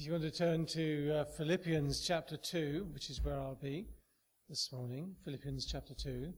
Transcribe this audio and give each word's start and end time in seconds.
If 0.00 0.06
you 0.06 0.12
want 0.12 0.24
to 0.24 0.30
turn 0.30 0.64
to 0.68 1.12
uh, 1.12 1.24
Philippians 1.26 2.00
chapter 2.00 2.38
2, 2.38 2.88
which 2.94 3.10
is 3.10 3.22
where 3.22 3.34
I'll 3.34 3.58
be 3.60 3.84
this 4.48 4.72
morning, 4.72 5.14
Philippians 5.26 5.66
chapter 5.66 5.92
2. 5.92 6.32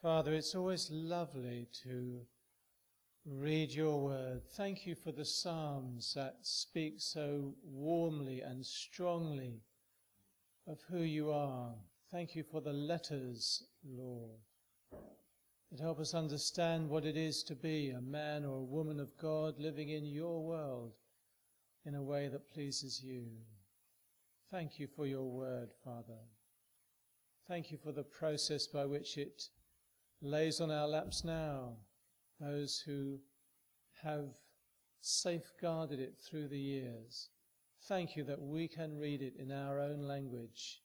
Father, 0.00 0.32
it's 0.32 0.54
always 0.54 0.90
lovely 0.90 1.68
to 1.82 2.22
read 3.26 3.72
your 3.72 4.04
word. 4.04 4.40
Thank 4.56 4.86
you 4.86 4.94
for 4.94 5.12
the 5.12 5.26
Psalms 5.26 6.14
that 6.14 6.36
speak 6.40 6.94
so 6.96 7.52
warmly 7.62 8.40
and 8.40 8.64
strongly 8.64 9.60
of 10.66 10.78
who 10.90 11.02
you 11.02 11.30
are. 11.30 11.74
Thank 12.10 12.34
you 12.34 12.42
for 12.42 12.62
the 12.62 12.72
letters, 12.72 13.64
Lord, 13.86 14.40
that 15.74 15.82
help 15.82 15.98
us 15.98 16.14
understand 16.14 16.88
what 16.88 17.04
it 17.04 17.16
is 17.16 17.42
to 17.42 17.54
be 17.56 17.90
a 17.90 18.00
man 18.00 18.44
or 18.44 18.58
a 18.58 18.62
woman 18.62 19.00
of 19.00 19.16
God 19.18 19.58
living 19.58 19.88
in 19.88 20.06
your 20.06 20.40
world 20.44 20.92
in 21.84 21.96
a 21.96 22.02
way 22.02 22.28
that 22.28 22.48
pleases 22.52 23.02
you. 23.02 23.26
Thank 24.52 24.78
you 24.78 24.86
for 24.86 25.04
your 25.04 25.24
word, 25.24 25.70
Father. 25.84 26.20
Thank 27.48 27.72
you 27.72 27.78
for 27.78 27.90
the 27.90 28.04
process 28.04 28.68
by 28.68 28.84
which 28.84 29.18
it 29.18 29.42
lays 30.22 30.60
on 30.60 30.70
our 30.70 30.86
laps 30.86 31.24
now, 31.24 31.72
those 32.38 32.80
who 32.86 33.18
have 34.04 34.28
safeguarded 35.00 35.98
it 35.98 36.14
through 36.24 36.46
the 36.46 36.56
years. 36.56 37.30
Thank 37.88 38.14
you 38.14 38.22
that 38.24 38.40
we 38.40 38.68
can 38.68 38.96
read 38.96 39.22
it 39.22 39.34
in 39.40 39.50
our 39.50 39.80
own 39.80 40.02
language 40.02 40.82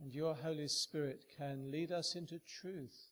and 0.00 0.14
your 0.14 0.34
Holy 0.34 0.68
Spirit 0.68 1.26
can 1.36 1.70
lead 1.70 1.92
us 1.92 2.14
into 2.14 2.38
truth. 2.38 3.10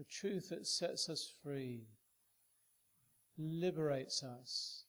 The 0.00 0.06
truth 0.06 0.48
that 0.48 0.66
sets 0.66 1.10
us 1.10 1.30
free, 1.42 1.82
liberates 3.36 4.22
us, 4.22 4.84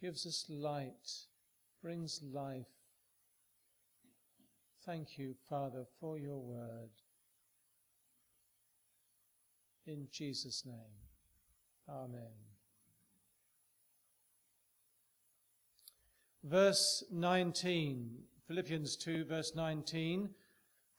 gives 0.00 0.24
us 0.26 0.46
light, 0.48 1.10
brings 1.82 2.20
life. 2.22 2.70
Thank 4.86 5.18
you, 5.18 5.34
Father, 5.48 5.86
for 5.98 6.16
your 6.18 6.38
word. 6.38 6.90
In 9.88 10.06
Jesus' 10.12 10.64
name, 10.64 11.00
Amen. 11.88 12.30
Verse 16.44 17.02
19, 17.10 18.08
Philippians 18.46 18.94
2, 18.94 19.24
verse 19.24 19.56
19, 19.56 20.30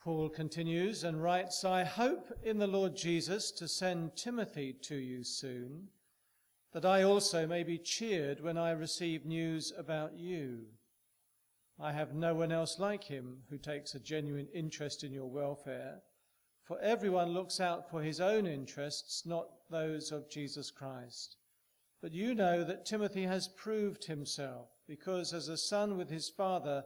Paul 0.04 0.30
continues 0.30 1.04
and 1.04 1.22
writes, 1.22 1.64
I 1.64 1.84
hope 1.84 2.32
in 2.44 2.58
the 2.58 2.66
Lord 2.66 2.96
Jesus 2.96 3.52
to 3.52 3.68
send 3.68 4.18
Timothy 4.18 4.74
to 4.84 4.96
you 4.96 5.24
soon, 5.24 5.90
that 6.74 6.86
I 6.86 7.04
also 7.04 7.46
may 7.46 7.62
be 7.62 7.78
cheered 7.78 8.42
when 8.42 8.58
I 8.58 8.72
receive 8.72 9.26
news 9.26 9.72
about 9.78 10.18
you. 10.18 10.62
I 11.80 11.92
have 11.92 12.16
no 12.16 12.34
one 12.34 12.52
else 12.52 12.80
like 12.80 13.04
him 13.04 13.44
who 13.52 13.60
takes 13.60 13.94
a 13.94 14.00
genuine 14.00 14.48
interest 14.56 15.04
in 15.04 15.14
your 15.14 15.30
welfare, 15.30 16.00
for 16.64 16.80
everyone 16.80 17.30
looks 17.30 17.60
out 17.60 17.90
for 17.92 18.02
his 18.02 18.20
own 18.20 18.48
interests, 18.48 19.24
not 19.26 19.50
those 19.70 20.12
of 20.12 20.32
Jesus 20.32 20.72
Christ. 20.72 21.38
But 22.02 22.12
you 22.12 22.34
know 22.34 22.64
that 22.64 22.88
Timothy 22.88 23.24
has 23.24 23.50
proved 23.50 24.06
himself, 24.06 24.70
because 24.88 25.32
as 25.32 25.48
a 25.48 25.58
son 25.58 25.96
with 25.96 26.10
his 26.10 26.28
father, 26.28 26.86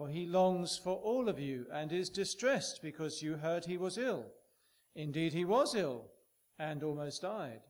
For 0.00 0.08
he 0.08 0.24
longs 0.24 0.78
for 0.78 0.96
all 0.96 1.28
of 1.28 1.38
you 1.38 1.66
and 1.70 1.92
is 1.92 2.08
distressed 2.08 2.80
because 2.80 3.20
you 3.20 3.36
heard 3.36 3.66
he 3.66 3.76
was 3.76 3.98
ill. 3.98 4.24
Indeed, 4.94 5.34
he 5.34 5.44
was 5.44 5.74
ill 5.74 6.06
and 6.58 6.82
almost 6.82 7.20
died. 7.20 7.60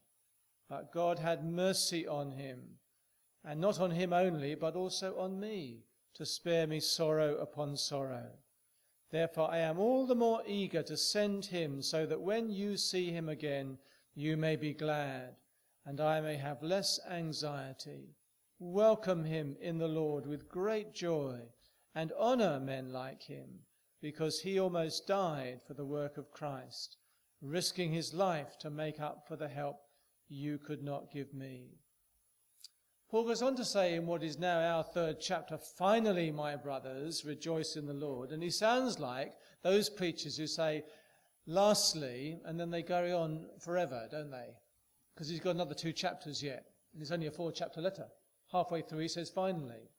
But 0.69 0.93
God 0.93 1.19
had 1.19 1.45
mercy 1.45 2.07
on 2.07 2.31
him, 2.31 2.79
and 3.45 3.61
not 3.61 3.81
on 3.81 3.91
him 3.91 4.13
only, 4.13 4.55
but 4.55 4.77
also 4.77 5.19
on 5.19 5.41
me, 5.41 5.87
to 6.15 6.25
spare 6.25 6.69
me 6.69 6.79
sorrow 6.79 7.35
upon 7.39 7.77
sorrow. 7.77 8.31
Therefore, 9.11 9.51
I 9.51 9.59
am 9.59 9.81
all 9.81 10.07
the 10.07 10.15
more 10.15 10.43
eager 10.47 10.85
to 10.85 10.97
send 10.97 11.47
him, 11.47 11.83
so 11.83 12.07
that 12.07 12.21
when 12.21 12.49
you 12.49 12.77
see 12.77 13.11
him 13.11 13.29
again, 13.29 13.77
you 14.15 14.37
may 14.37 14.55
be 14.55 14.73
glad, 14.73 15.35
and 15.85 16.01
I 16.01 16.21
may 16.21 16.37
have 16.37 16.63
less 16.63 17.01
anxiety. 17.11 18.15
Welcome 18.61 19.25
him 19.25 19.57
in 19.61 19.79
the 19.79 19.89
Lord 19.89 20.27
with 20.27 20.49
great 20.49 20.95
joy, 20.95 21.41
and 21.95 22.13
honor 22.19 22.61
men 22.61 22.93
like 22.93 23.23
him, 23.23 23.49
because 24.01 24.41
he 24.41 24.59
almost 24.59 25.07
died 25.07 25.61
for 25.67 25.75
the 25.75 25.85
work 25.85 26.17
of 26.17 26.31
Christ, 26.31 26.97
risking 27.43 27.93
his 27.93 28.15
life 28.15 28.59
to 28.61 28.71
make 28.71 29.01
up 29.01 29.27
for 29.27 29.37
the 29.37 29.49
help 29.49 29.77
you 30.29 30.59
could 30.59 30.83
not 30.83 31.13
give 31.13 31.35
me. 31.35 31.81
Paul 33.11 33.25
goes 33.25 33.43
on 33.43 33.57
to 33.57 33.65
say 33.65 33.95
in 33.95 34.07
what 34.07 34.23
is 34.23 34.39
now 34.39 34.61
our 34.61 34.85
third 34.85 35.17
chapter, 35.21 35.59
finally, 35.59 36.31
my 36.31 36.55
brothers, 36.55 37.25
rejoice 37.25 37.75
in 37.75 37.87
the 37.87 37.93
Lord. 37.93 38.31
And 38.31 38.41
he 38.41 38.51
sounds 38.51 39.01
like 39.01 39.35
those 39.65 39.91
preachers 39.91 40.37
who 40.37 40.47
say, 40.47 40.85
lastly, 41.45 42.39
and 42.45 42.59
then 42.59 42.71
they 42.71 42.85
carry 42.85 43.13
on 43.13 43.47
forever, 43.59 44.07
don't 44.13 44.31
they? 44.31 44.51
Because 45.13 45.29
he's 45.29 45.41
got 45.41 45.57
another 45.57 45.75
two 45.75 45.93
chapters 45.93 46.41
yet. 46.41 46.67
And 46.93 47.03
it's 47.03 47.11
only 47.11 47.27
a 47.27 47.33
four 47.33 47.51
chapter 47.51 47.81
letter. 47.81 48.07
Halfway 48.53 48.83
through, 48.83 49.01
he 49.01 49.09
says, 49.09 49.29
finally. 49.29 49.91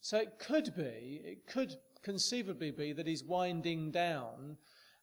So 0.00 0.18
it 0.18 0.38
could 0.38 0.74
be, 0.76 1.20
it 1.24 1.46
could 1.46 1.76
conceivably 2.02 2.70
be 2.70 2.92
that 2.92 3.06
he's 3.06 3.24
winding 3.24 3.90
down 3.90 4.56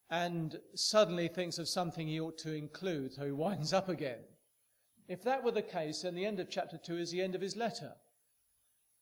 and 0.10 0.60
suddenly 0.76 1.28
thinks 1.28 1.58
of 1.58 1.68
something 1.68 2.08
he 2.08 2.20
ought 2.20 2.38
to 2.40 2.54
include, 2.54 3.14
so 3.14 3.26
he 3.26 3.32
winds 3.32 3.74
up 3.74 3.90
again. 3.90 4.24
If 5.08 5.24
that 5.24 5.44
were 5.44 5.52
the 5.52 5.62
case, 5.62 6.02
then 6.02 6.16
the 6.16 6.26
end 6.26 6.40
of 6.40 6.50
chapter 6.50 6.78
2 6.78 6.98
is 6.98 7.12
the 7.12 7.22
end 7.22 7.36
of 7.36 7.42
his 7.42 7.56
letter. 7.56 7.94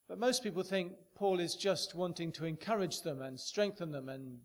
But 0.08 0.20
most 0.20 0.44
people 0.44 0.64
think 0.64 0.94
Paul 1.16 1.40
is 1.40 1.56
just 1.56 1.96
wanting 1.96 2.32
to 2.34 2.46
encourage 2.46 3.02
them 3.02 3.22
and 3.22 3.40
strengthen 3.40 3.92
them 3.92 4.10
and 4.10 4.40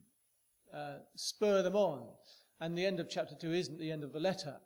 uh, 0.72 0.98
spur 1.16 1.62
them 1.62 1.74
on. 1.74 2.06
And 2.60 2.76
the 2.76 2.86
end 2.86 3.00
of 3.00 3.08
chapter 3.08 3.34
2 3.34 3.52
isn't 3.52 3.78
the 3.78 3.90
end 3.90 4.04
of 4.04 4.12
the 4.12 4.20
letter 4.20 4.56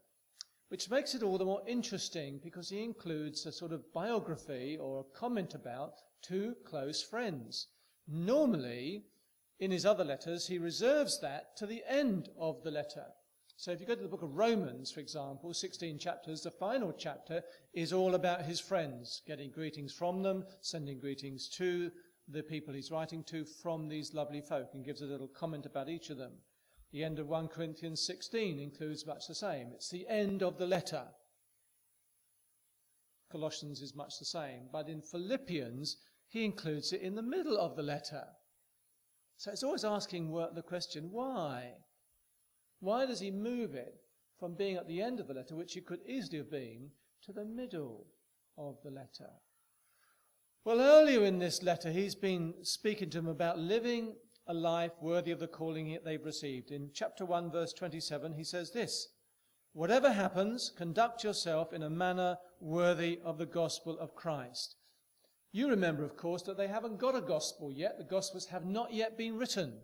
which 0.73 0.89
makes 0.89 1.15
it 1.15 1.23
all 1.23 1.37
the 1.37 1.45
more 1.45 1.61
interesting 1.67 2.41
because 2.43 2.71
he 2.71 2.83
includes 2.83 3.45
a 3.45 3.53
sort 3.53 3.73
of 3.73 3.93
biography 3.93 4.79
or 4.81 5.01
a 5.01 5.19
comment 5.19 5.55
about 5.55 6.01
two 6.23 6.55
close 6.65 7.03
friends. 7.03 7.69
Normally, 8.09 9.05
in 9.59 9.71
his 9.71 9.87
other 9.87 10.05
letters, 10.05 10.47
he 10.47 10.59
reserves 10.59 11.21
that 11.21 11.57
to 11.57 11.67
the 11.67 11.83
end 11.89 12.29
of 12.39 12.63
the 12.63 12.71
letter. 12.71 13.07
So 13.57 13.71
if 13.71 13.81
you 13.81 13.87
go 13.87 13.95
to 13.95 14.03
the 14.03 14.09
book 14.09 14.23
of 14.23 14.37
Romans, 14.37 14.91
for 14.91 15.01
example, 15.01 15.55
16 15.55 15.99
chapters, 15.99 16.43
the 16.43 16.51
final 16.51 16.93
chapter 16.93 17.43
is 17.73 17.93
all 17.93 18.15
about 18.15 18.43
his 18.43 18.59
friends, 18.59 19.23
getting 19.27 19.53
greetings 19.53 19.93
from 19.93 20.23
them, 20.23 20.45
sending 20.63 20.99
greetings 20.99 21.49
to 21.51 21.93
the 22.29 22.43
people 22.43 22.75
he's 22.75 22.91
writing 22.91 23.23
to 23.25 23.45
from 23.45 23.89
these 23.89 24.15
lovely 24.15 24.41
folk, 24.41 24.71
and 24.75 24.85
gives 24.85 25.03
a 25.03 25.07
little 25.07 25.29
comment 25.29 25.67
about 25.67 25.89
each 25.89 26.11
of 26.11 26.19
them. 26.19 26.33
The 26.93 27.05
end 27.05 27.19
of 27.19 27.29
1 27.29 27.49
Corinthians 27.49 28.05
16 28.05 28.59
includes 28.59 29.07
much 29.07 29.27
the 29.29 29.35
same. 29.35 29.69
It's 29.73 29.91
the 29.91 30.07
end 30.09 30.43
of 30.43 30.59
the 30.59 30.67
letter. 30.67 31.05
Colossians 33.31 33.81
is 33.81 33.95
much 33.95 34.19
the 34.19 34.25
same. 34.25 34.69
But 34.71 34.89
in 34.89 35.01
Philippians, 35.01 35.97
he 36.33 36.47
includes 36.47 36.95
it 36.95 37.03
in 37.03 37.15
the 37.15 37.23
middle 37.23 37.59
of 37.59 37.77
the 37.77 37.83
letter. 37.83 38.25
So 39.37 39.51
it's 39.51 39.63
always 39.63 39.85
asking 39.85 40.33
the 40.55 40.63
question, 40.63 41.11
why? 41.11 41.73
Why 42.81 43.05
does 43.05 43.21
he 43.21 43.31
move 43.31 43.75
it 43.75 43.97
from 44.41 44.55
being 44.55 44.77
at 44.77 44.89
the 44.89 45.03
end 45.03 45.21
of 45.21 45.29
the 45.29 45.35
letter, 45.35 45.55
which 45.55 45.77
it 45.77 45.85
could 45.85 46.01
easily 46.07 46.39
have 46.39 46.51
been, 46.51 46.89
to 47.25 47.33
the 47.33 47.45
middle 47.45 48.07
of 48.57 48.79
the 48.83 48.91
letter? 48.91 49.29
Well, 50.65 50.81
earlier 50.81 51.23
in 51.23 51.39
this 51.39 51.63
letter, 51.63 51.93
he's 51.93 52.15
been 52.15 52.55
speaking 52.63 53.11
to 53.11 53.19
them 53.19 53.29
about 53.29 53.59
living 53.59 54.15
a 54.47 54.55
life 54.55 54.93
worthy 55.03 55.33
of 55.33 55.39
the 55.39 55.49
calling 55.49 55.99
they've 56.03 56.25
received. 56.25 56.71
In 56.71 56.93
chapter 56.95 57.27
1, 57.27 57.53
verse 57.53 57.75
27, 57.75 58.33
he 58.33 58.45
says 58.45 58.71
this 58.71 59.09
Whatever 59.75 60.11
happens, 60.11 60.73
conduct 60.75 61.25
yourself 61.25 61.75
in 61.75 61.83
a 61.83 61.91
manner 61.91 62.39
worthy 62.59 63.21
of 63.23 63.37
the 63.37 63.45
gospel 63.45 63.99
of 63.99 64.15
Christ. 64.15 64.77
You 65.53 65.69
remember, 65.69 66.03
of 66.03 66.17
course, 66.17 66.43
that 66.45 66.57
they 66.57 66.67
haven't 66.67 66.99
got 66.99 67.15
a 67.15 67.21
gospel 67.21 67.71
yet. 67.71 67.99
The 67.99 68.05
gospels 68.05 68.47
have 68.47 68.65
not 68.65 68.93
yet 68.93 69.19
been 69.19 69.37
written. 69.37 69.81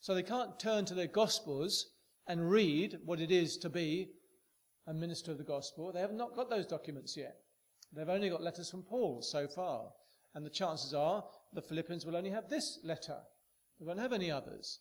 So 0.00 0.14
they 0.14 0.22
can't 0.24 0.58
turn 0.58 0.84
to 0.86 0.94
their 0.94 1.06
gospels 1.06 1.86
and 2.26 2.50
read 2.50 2.98
what 3.04 3.20
it 3.20 3.30
is 3.30 3.56
to 3.58 3.70
be 3.70 4.10
a 4.86 4.92
minister 4.92 5.30
of 5.30 5.38
the 5.38 5.44
gospel. 5.44 5.92
They 5.92 6.00
have 6.00 6.12
not 6.12 6.34
got 6.34 6.50
those 6.50 6.66
documents 6.66 7.16
yet. 7.16 7.36
They've 7.92 8.08
only 8.08 8.28
got 8.28 8.42
letters 8.42 8.68
from 8.68 8.82
Paul 8.82 9.22
so 9.22 9.46
far. 9.46 9.90
And 10.34 10.44
the 10.44 10.50
chances 10.50 10.92
are 10.92 11.24
the 11.52 11.62
Philippians 11.62 12.04
will 12.04 12.16
only 12.16 12.30
have 12.30 12.48
this 12.48 12.80
letter. 12.82 13.18
They 13.78 13.86
won't 13.86 14.00
have 14.00 14.12
any 14.12 14.30
others. 14.30 14.80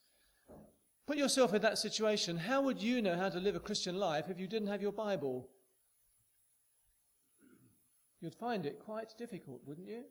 Put 1.06 1.18
yourself 1.18 1.54
in 1.54 1.62
that 1.62 1.77
situation. 1.77 2.38
How 2.38 2.62
would 2.63 2.81
you 2.81 3.01
know 3.01 3.15
how 3.15 3.30
to 3.30 3.39
live 3.39 3.56
a 3.56 3.60
Christian 3.60 3.98
life 3.98 4.25
if 4.30 4.39
you 4.39 4.48
didn't 4.48 4.69
have 4.69 4.81
your 4.81 4.92
Bible? 4.92 5.50
You'd 8.24 8.34
find 8.34 8.66
it 8.66 8.80
quite 8.80 9.14
difficult, 9.18 9.60
wouldn't 9.66 9.90
you? 9.90 10.06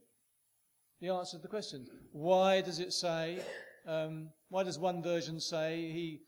The 1.01 1.09
answer 1.09 1.39
to 1.39 1.43
the 1.43 1.49
question. 1.49 1.87
Why 2.13 2.61
does 2.61 2.79
it 2.79 2.93
say, 2.93 3.39
um, 3.87 4.29
why 4.51 4.65
does 4.65 4.79
one 4.79 5.03
version 5.03 5.41
say 5.41 5.91
he, 5.91 6.21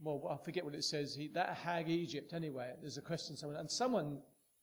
well, 0.00 0.28
I 0.30 0.36
forget 0.44 0.64
what 0.64 0.76
it 0.76 0.84
says, 0.84 1.16
he, 1.16 1.26
that 1.34 1.56
hag 1.56 1.90
Egypt, 1.90 2.32
anyway. 2.32 2.70
There's 2.80 2.98
a 2.98 3.02
question, 3.02 3.36
someone, 3.36 3.58
and 3.58 3.68
someone, 3.68 4.20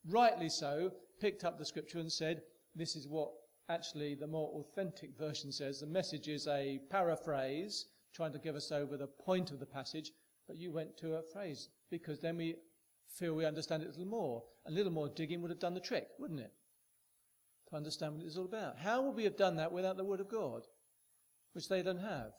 rightly 0.08 0.48
so, 0.48 0.94
picked 1.20 1.44
up 1.44 1.60
the 1.60 1.66
scripture 1.66 2.00
and 2.00 2.10
said, 2.10 2.42
this 2.74 2.96
is 2.96 3.06
what 3.06 3.32
actually 3.68 4.16
the 4.16 4.26
more 4.26 4.50
authentic 4.62 5.18
version 5.18 5.52
says. 5.52 5.82
The 5.82 5.88
message 5.88 6.30
is 6.30 6.48
a 6.48 6.80
paraphrase 6.90 7.88
trying 8.16 8.32
to 8.32 8.40
give 8.40 8.56
us 8.56 8.72
over 8.72 8.96
the 8.96 9.08
point 9.08 9.52
of 9.52 9.60
the 9.60 9.66
passage, 9.66 10.14
but 10.48 10.56
you 10.56 10.72
went 10.72 10.96
to 11.00 11.16
a 11.16 11.22
phrase 11.22 11.68
because 11.92 12.22
then 12.22 12.38
we 12.38 12.56
feel 13.12 13.34
we 13.34 13.46
understand 13.46 13.84
it 13.84 13.88
a 13.88 13.92
little 13.92 14.06
more. 14.06 14.44
A 14.68 14.72
little 14.72 14.92
more 14.92 15.10
digging 15.10 15.42
would 15.42 15.52
have 15.52 15.60
done 15.60 15.74
the 15.74 15.80
trick, 15.80 16.08
wouldn't 16.20 16.40
it? 16.40 16.52
To 17.70 17.76
understand 17.76 18.16
what 18.16 18.26
it's 18.26 18.38
all 18.38 18.46
about. 18.46 18.78
How 18.78 19.02
would 19.02 19.16
we 19.16 19.24
have 19.24 19.38
done 19.38 19.58
that 19.58 19.72
without 19.72 19.98
the 19.98 20.04
Word 20.04 20.20
of 20.20 20.30
God, 20.30 20.64
which 21.54 21.70
they 21.70 21.82
don't 21.82 22.00
have? 22.00 22.32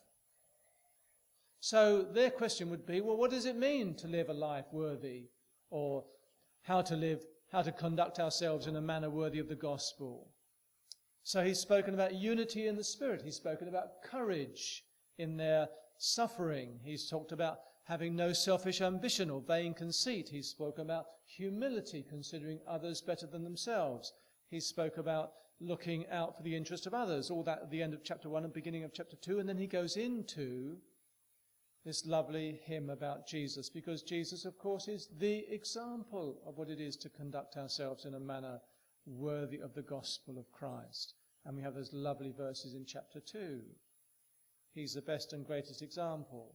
So 1.59 2.01
their 2.01 2.31
question 2.31 2.69
would 2.69 2.85
be, 2.85 3.01
well, 3.01 3.17
what 3.17 3.31
does 3.31 3.45
it 3.45 3.55
mean 3.55 3.95
to 3.95 4.07
live 4.07 4.29
a 4.29 4.33
life 4.33 4.65
worthy? 4.71 5.29
Or 5.69 6.05
how 6.63 6.81
to 6.81 6.95
live, 6.95 7.21
how 7.51 7.61
to 7.61 7.71
conduct 7.71 8.19
ourselves 8.19 8.67
in 8.67 8.75
a 8.75 8.81
manner 8.81 9.09
worthy 9.09 9.39
of 9.39 9.47
the 9.47 9.55
gospel? 9.55 10.29
So 11.23 11.43
he's 11.43 11.59
spoken 11.59 11.93
about 11.93 12.15
unity 12.15 12.67
in 12.67 12.75
the 12.75 12.83
Spirit. 12.83 13.21
He's 13.23 13.35
spoken 13.35 13.67
about 13.67 14.01
courage 14.03 14.83
in 15.17 15.37
their 15.37 15.69
suffering. 15.97 16.79
He's 16.83 17.07
talked 17.07 17.31
about 17.31 17.59
having 17.85 18.15
no 18.15 18.33
selfish 18.33 18.81
ambition 18.81 19.29
or 19.29 19.41
vain 19.41 19.73
conceit. 19.73 20.29
He 20.29 20.41
spoke 20.41 20.77
about 20.77 21.05
humility, 21.25 22.05
considering 22.07 22.59
others 22.67 23.01
better 23.01 23.27
than 23.27 23.43
themselves. 23.43 24.13
He 24.49 24.59
spoke 24.59 24.97
about 24.97 25.31
looking 25.59 26.05
out 26.09 26.35
for 26.35 26.43
the 26.43 26.55
interest 26.55 26.87
of 26.87 26.93
others, 26.93 27.29
all 27.29 27.43
that 27.43 27.61
at 27.63 27.71
the 27.71 27.81
end 27.81 27.93
of 27.93 28.03
chapter 28.03 28.29
1 28.29 28.43
and 28.43 28.53
beginning 28.53 28.83
of 28.83 28.93
chapter 28.93 29.15
2. 29.15 29.39
And 29.39 29.47
then 29.47 29.57
he 29.57 29.67
goes 29.67 29.97
into 29.97 30.77
this 31.85 32.05
lovely 32.05 32.59
hymn 32.65 32.89
about 32.89 33.27
Jesus, 33.27 33.69
because 33.69 34.03
Jesus, 34.03 34.45
of 34.45 34.57
course, 34.57 34.87
is 34.87 35.09
the 35.17 35.45
example 35.51 36.39
of 36.45 36.57
what 36.57 36.69
it 36.69 36.79
is 36.79 36.95
to 36.97 37.09
conduct 37.09 37.57
ourselves 37.57 38.05
in 38.05 38.13
a 38.13 38.19
manner 38.19 38.59
worthy 39.07 39.59
of 39.59 39.73
the 39.73 39.81
gospel 39.81 40.37
of 40.37 40.51
Christ. 40.51 41.15
And 41.45 41.55
we 41.55 41.63
have 41.63 41.73
those 41.73 41.91
lovely 41.91 42.31
verses 42.37 42.75
in 42.75 42.85
chapter 42.85 43.19
2. 43.19 43.61
He's 44.73 44.93
the 44.93 45.01
best 45.01 45.33
and 45.33 45.45
greatest 45.45 45.81
example. 45.81 46.53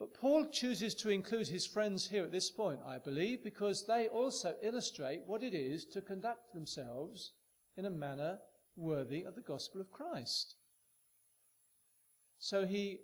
But 0.00 0.14
Paul 0.14 0.46
chooses 0.46 0.94
to 0.96 1.10
include 1.10 1.48
his 1.48 1.66
friends 1.66 2.08
here 2.08 2.24
at 2.24 2.32
this 2.32 2.50
point, 2.50 2.80
I 2.86 2.96
believe, 2.96 3.44
because 3.44 3.86
they 3.86 4.08
also 4.08 4.54
illustrate 4.62 5.20
what 5.26 5.42
it 5.42 5.52
is 5.52 5.84
to 5.92 6.00
conduct 6.00 6.54
themselves 6.54 7.32
in 7.76 7.84
a 7.84 7.90
manner 7.90 8.38
worthy 8.76 9.24
of 9.24 9.34
the 9.34 9.42
gospel 9.42 9.78
of 9.78 9.92
Christ. 9.92 10.54
So 12.38 12.64
he 12.64 13.00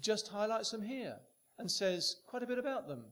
just 0.00 0.26
highlights 0.26 0.72
them 0.72 0.82
here 0.82 1.18
and 1.60 1.70
says 1.70 2.16
quite 2.26 2.42
a 2.42 2.48
bit 2.48 2.58
about 2.58 2.88
them. 2.88 3.04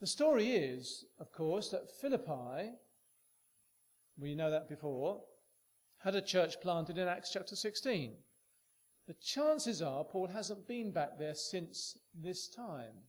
The 0.00 0.08
story 0.08 0.50
is, 0.50 1.04
of 1.20 1.30
course, 1.30 1.70
that 1.70 1.92
Philippi, 2.00 2.72
we 4.18 4.34
know 4.34 4.50
that 4.50 4.68
before, 4.68 5.20
had 5.98 6.16
a 6.16 6.20
church 6.20 6.60
planted 6.60 6.98
in 6.98 7.06
Acts 7.06 7.30
chapter 7.32 7.54
16. 7.54 8.16
The 9.06 9.14
chances 9.14 9.82
are 9.82 10.04
Paul 10.04 10.26
hasn't 10.26 10.66
been 10.66 10.90
back 10.90 11.16
there 11.18 11.34
since 11.34 11.96
this 12.14 12.48
time. 12.48 13.04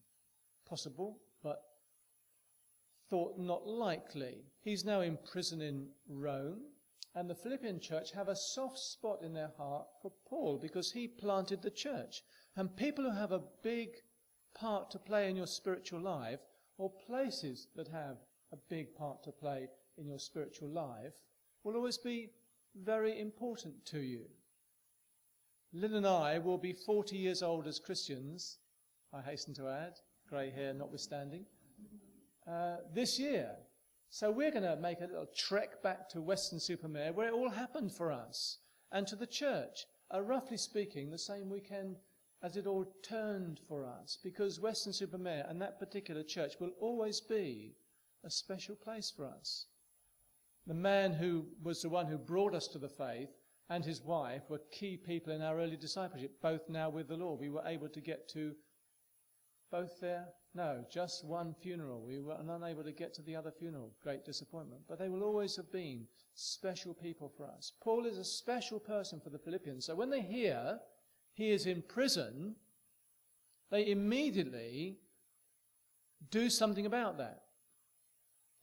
Possible, 0.68 1.20
but 1.42 1.64
thought 3.10 3.40
not 3.40 3.66
likely. 3.68 4.44
He's 4.62 4.86
now 4.86 5.02
in 5.02 5.18
prison 5.32 5.62
in 5.62 5.88
Rome, 6.08 6.60
and 7.16 7.28
the 7.28 7.36
Philippian 7.36 7.80
church 7.80 8.12
have 8.12 8.28
a 8.28 8.36
soft 8.36 8.78
spot 8.78 9.24
in 9.24 9.34
their 9.34 9.52
heart 9.58 9.88
for 10.02 10.12
Paul 10.28 10.60
because 10.62 10.92
he 10.92 11.08
planted 11.08 11.64
the 11.64 11.72
church. 11.72 12.22
And 12.56 12.76
people 12.76 13.04
who 13.04 13.18
have 13.18 13.32
a 13.32 13.44
big 13.64 13.90
part 14.54 14.92
to 14.92 15.00
play 15.00 15.30
in 15.30 15.36
your 15.36 15.48
spiritual 15.48 16.02
life, 16.02 16.42
or 16.78 16.92
places 17.08 17.70
that 17.76 17.88
have 17.88 18.18
a 18.52 18.58
big 18.70 18.94
part 18.96 19.24
to 19.24 19.32
play 19.32 19.68
in 19.98 20.08
your 20.08 20.20
spiritual 20.20 20.70
life, 20.70 21.14
will 21.64 21.76
always 21.76 21.98
be 21.98 22.30
very 22.76 23.20
important 23.20 23.84
to 23.86 24.00
you. 24.00 24.26
Lynn 25.74 25.96
and 25.96 26.08
I 26.08 26.40
will 26.40 26.58
be 26.58 26.74
40 26.74 27.18
years 27.18 27.44
old 27.44 27.68
as 27.68 27.80
Christians, 27.80 28.60
I 29.14 29.22
hasten 29.22 29.54
to 29.56 29.68
add, 29.68 29.94
grey 30.30 30.50
hair 30.50 30.74
notwithstanding, 30.74 31.46
uh, 32.48 32.78
this 32.94 33.20
year. 33.20 33.52
So 34.10 34.32
we're 34.32 34.52
going 34.52 34.64
to 34.64 34.78
make 34.78 35.02
a 35.02 35.08
little 35.08 35.28
trek 35.36 35.84
back 35.84 36.08
to 36.10 36.22
Weston-super-Mare 36.22 37.12
where 37.12 37.28
it 37.28 37.34
all 37.34 37.50
happened 37.50 37.92
for 37.92 38.12
us 38.12 38.60
and 38.92 39.06
to 39.08 39.18
the 39.18 39.28
church. 39.28 39.86
Uh, 40.14 40.22
roughly 40.22 40.58
speaking, 40.58 41.10
the 41.10 41.18
same 41.18 41.50
weekend 41.50 41.98
as 42.42 42.56
it 42.56 42.66
all 42.66 42.86
turned 43.04 43.60
for 43.68 43.86
us 43.86 44.18
because 44.24 44.62
Weston-super-Mare 44.62 45.46
and 45.50 45.62
that 45.62 45.80
particular 45.80 46.24
church 46.24 46.54
will 46.62 46.72
always 46.80 47.20
be 47.20 47.76
a 48.24 48.30
special 48.30 48.76
place 48.76 49.12
for 49.16 49.26
us. 49.26 49.66
The 50.66 50.74
man 50.74 51.14
who 51.14 51.48
was 51.62 51.82
the 51.82 51.90
one 51.90 52.08
who 52.08 52.18
brought 52.18 52.56
us 52.56 52.68
to 52.70 52.78
the 52.78 52.90
faith 52.90 53.30
and 53.70 53.84
his 53.84 54.02
wife 54.02 54.44
were 54.50 54.62
key 54.72 54.98
people 54.98 55.34
in 55.34 55.42
our 55.42 55.60
early 55.60 55.78
discipleship, 55.78 56.32
both 56.42 56.70
now 56.70 56.90
with 56.90 57.08
the 57.08 57.18
Lord. 57.18 57.40
We 57.40 57.50
were 57.50 57.64
able 57.66 57.90
to 57.90 58.02
get 58.02 58.30
to 58.30 58.54
both 59.72 60.00
their, 60.00 60.26
no, 60.56 60.86
just 60.90 61.26
one 61.26 61.54
funeral. 61.62 62.02
We 62.02 62.22
were 62.22 62.38
unable 62.40 62.84
to 62.84 62.94
get 62.94 63.14
to 63.16 63.22
the 63.22 63.36
other 63.36 63.52
funeral. 63.52 63.92
Great 64.02 64.24
disappointment. 64.24 64.82
But 64.88 65.00
they 65.00 65.10
will 65.10 65.24
always 65.24 65.58
have 65.58 65.72
been 65.72 66.08
special 66.34 66.94
people 66.94 67.32
for 67.36 67.46
us. 67.46 67.74
Paul 67.84 68.06
is 68.06 68.18
a 68.18 68.24
special 68.24 68.80
person 68.80 69.20
for 69.20 69.30
the 69.30 69.40
Philippians. 69.40 69.86
So 69.86 69.96
when 69.96 70.10
they 70.10 70.22
hear 70.22 70.80
he 71.34 71.52
is 71.52 71.66
in 71.66 71.82
prison, 71.82 72.56
they 73.70 73.92
immediately 73.92 74.98
do 76.32 76.50
something 76.50 76.86
about 76.86 77.18
that. 77.18 77.42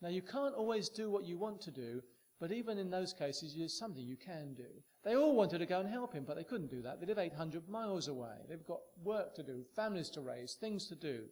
Now, 0.00 0.08
you 0.08 0.22
can't 0.22 0.54
always 0.54 0.88
do 0.88 1.10
what 1.10 1.24
you 1.24 1.38
want 1.38 1.60
to 1.62 1.70
do, 1.70 2.02
but 2.40 2.52
even 2.52 2.78
in 2.78 2.90
those 2.90 3.12
cases, 3.12 3.54
there's 3.56 3.78
something 3.78 4.02
you 4.04 4.16
can 4.16 4.54
do. 4.54 4.66
They 5.04 5.16
all 5.16 5.34
wanted 5.34 5.58
to 5.58 5.66
go 5.66 5.80
and 5.80 5.88
help 5.88 6.12
him, 6.12 6.24
but 6.26 6.36
they 6.36 6.44
couldn't 6.44 6.70
do 6.70 6.82
that. 6.82 7.00
They 7.00 7.06
live 7.06 7.18
800 7.18 7.68
miles 7.68 8.08
away. 8.08 8.36
They've 8.48 8.66
got 8.66 8.80
work 9.02 9.34
to 9.36 9.42
do, 9.42 9.64
families 9.76 10.10
to 10.10 10.20
raise, 10.20 10.54
things 10.54 10.86
to 10.88 10.94
do. 10.94 11.24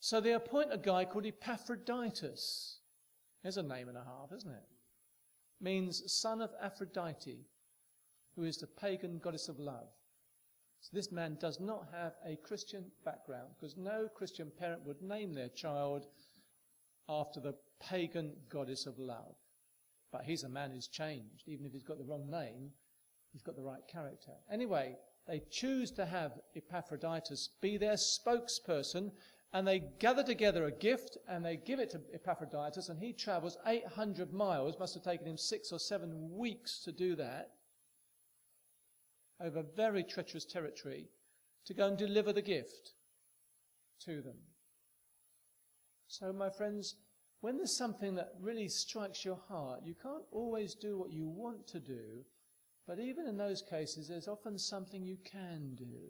So 0.00 0.20
they 0.20 0.32
appoint 0.32 0.72
a 0.72 0.78
guy 0.78 1.04
called 1.04 1.26
Epaphroditus. 1.26 2.78
There's 3.42 3.56
a 3.56 3.62
name 3.62 3.88
and 3.88 3.96
a 3.96 4.04
half, 4.04 4.32
isn't 4.36 4.50
it? 4.50 4.64
Means 5.60 6.12
son 6.12 6.40
of 6.40 6.50
Aphrodite, 6.62 7.46
who 8.34 8.44
is 8.44 8.58
the 8.58 8.66
pagan 8.66 9.18
goddess 9.18 9.48
of 9.48 9.58
love. 9.58 9.88
So 10.80 10.90
this 10.92 11.10
man 11.10 11.36
does 11.40 11.58
not 11.58 11.88
have 11.92 12.12
a 12.24 12.36
Christian 12.36 12.84
background 13.04 13.48
because 13.58 13.76
no 13.76 14.08
Christian 14.14 14.52
parent 14.56 14.84
would 14.86 15.02
name 15.02 15.32
their 15.32 15.48
child 15.48 16.06
after 17.08 17.40
the 17.40 17.54
pagan 17.80 18.32
goddess 18.48 18.86
of 18.86 18.98
love. 18.98 19.34
But 20.12 20.24
he's 20.24 20.44
a 20.44 20.48
man 20.48 20.70
who's 20.70 20.88
changed. 20.88 21.44
Even 21.46 21.66
if 21.66 21.72
he's 21.72 21.82
got 21.82 21.98
the 21.98 22.04
wrong 22.04 22.30
name, 22.30 22.70
he's 23.32 23.42
got 23.42 23.56
the 23.56 23.62
right 23.62 23.86
character. 23.90 24.32
Anyway, 24.50 24.96
they 25.26 25.42
choose 25.50 25.90
to 25.92 26.06
have 26.06 26.38
Epaphroditus 26.54 27.50
be 27.60 27.76
their 27.76 27.94
spokesperson, 27.94 29.10
and 29.52 29.66
they 29.66 29.82
gather 29.98 30.22
together 30.22 30.66
a 30.66 30.72
gift 30.72 31.18
and 31.28 31.44
they 31.44 31.56
give 31.56 31.80
it 31.80 31.90
to 31.90 32.00
Epaphroditus, 32.14 32.88
and 32.88 32.98
he 32.98 33.12
travels 33.12 33.58
800 33.66 34.32
miles, 34.32 34.78
must 34.78 34.94
have 34.94 35.02
taken 35.02 35.26
him 35.26 35.36
six 35.36 35.72
or 35.72 35.78
seven 35.78 36.36
weeks 36.36 36.80
to 36.84 36.92
do 36.92 37.16
that, 37.16 37.50
over 39.40 39.62
very 39.62 40.04
treacherous 40.04 40.44
territory, 40.44 41.08
to 41.66 41.74
go 41.74 41.88
and 41.88 41.98
deliver 41.98 42.32
the 42.32 42.42
gift 42.42 42.92
to 44.04 44.22
them. 44.22 44.38
So, 46.06 46.32
my 46.32 46.50
friends, 46.50 46.94
when 47.40 47.56
there's 47.56 47.76
something 47.76 48.14
that 48.14 48.32
really 48.40 48.68
strikes 48.68 49.24
your 49.24 49.38
heart, 49.48 49.80
you 49.84 49.94
can't 49.94 50.24
always 50.32 50.74
do 50.74 50.98
what 50.98 51.12
you 51.12 51.28
want 51.28 51.66
to 51.68 51.80
do, 51.80 52.24
but 52.86 52.98
even 52.98 53.26
in 53.26 53.36
those 53.36 53.62
cases, 53.62 54.08
there's 54.08 54.28
often 54.28 54.58
something 54.58 55.04
you 55.04 55.18
can 55.24 55.74
do. 55.76 56.08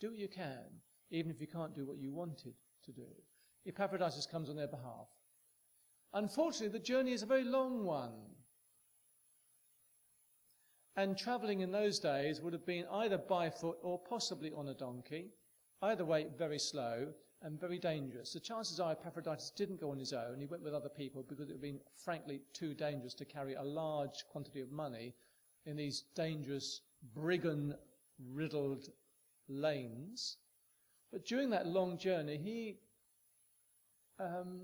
Do 0.00 0.10
what 0.10 0.18
you 0.18 0.28
can, 0.28 0.64
even 1.10 1.30
if 1.30 1.40
you 1.40 1.46
can't 1.46 1.74
do 1.74 1.86
what 1.86 1.98
you 1.98 2.12
wanted 2.12 2.54
to 2.84 2.92
do. 2.92 3.06
Epaphroditus 3.66 4.26
comes 4.26 4.50
on 4.50 4.56
their 4.56 4.66
behalf. 4.66 5.08
Unfortunately, 6.12 6.68
the 6.68 6.84
journey 6.84 7.12
is 7.12 7.22
a 7.22 7.26
very 7.26 7.44
long 7.44 7.84
one. 7.84 8.12
And 10.96 11.18
travelling 11.18 11.60
in 11.60 11.72
those 11.72 11.98
days 11.98 12.40
would 12.40 12.52
have 12.52 12.66
been 12.66 12.86
either 12.90 13.18
by 13.18 13.50
foot 13.50 13.78
or 13.82 13.98
possibly 13.98 14.52
on 14.56 14.68
a 14.68 14.74
donkey. 14.74 15.30
Either 15.82 16.04
way, 16.04 16.26
very 16.38 16.58
slow 16.58 17.08
and 17.44 17.60
very 17.60 17.78
dangerous. 17.78 18.32
The 18.32 18.40
chances 18.40 18.80
are 18.80 18.92
Epaphroditus 18.92 19.52
didn't 19.54 19.80
go 19.80 19.90
on 19.90 19.98
his 19.98 20.14
own. 20.14 20.40
He 20.40 20.46
went 20.46 20.62
with 20.62 20.72
other 20.74 20.88
people 20.88 21.22
because 21.22 21.50
it 21.50 21.52
would 21.52 21.56
have 21.56 21.62
been, 21.62 21.80
frankly, 21.94 22.40
too 22.54 22.72
dangerous 22.72 23.12
to 23.14 23.26
carry 23.26 23.54
a 23.54 23.62
large 23.62 24.24
quantity 24.32 24.60
of 24.62 24.72
money 24.72 25.14
in 25.66 25.76
these 25.76 26.04
dangerous, 26.14 26.80
brigand 27.14 27.74
riddled 28.32 28.88
lanes. 29.48 30.38
But 31.12 31.26
during 31.26 31.50
that 31.50 31.66
long 31.66 31.98
journey, 31.98 32.38
he 32.38 32.78
um, 34.18 34.62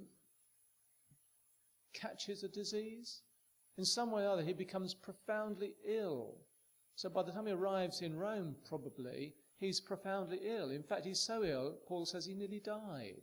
catches 1.93 2.43
a 2.45 2.49
disease. 2.49 3.21
In 3.77 3.85
some 3.85 4.11
way 4.11 4.25
or 4.25 4.31
other, 4.31 4.43
he 4.43 4.55
becomes 4.55 4.95
profoundly 4.95 5.75
ill. 5.87 6.35
So 6.97 7.11
by 7.11 7.23
the 7.25 7.33
time 7.33 7.47
he 7.47 7.53
arrives 7.53 8.01
in 8.01 8.17
Rome, 8.17 8.57
probably, 8.67 9.35
he's 9.61 9.81
profoundly 9.81 10.41
ill. 10.43 10.71
In 10.71 10.83
fact, 10.83 11.05
he's 11.05 11.21
so 11.21 11.45
ill, 11.45 11.77
Paul 11.87 12.07
says 12.07 12.27
he 12.27 12.35
nearly 12.35 12.61
died. 12.61 13.23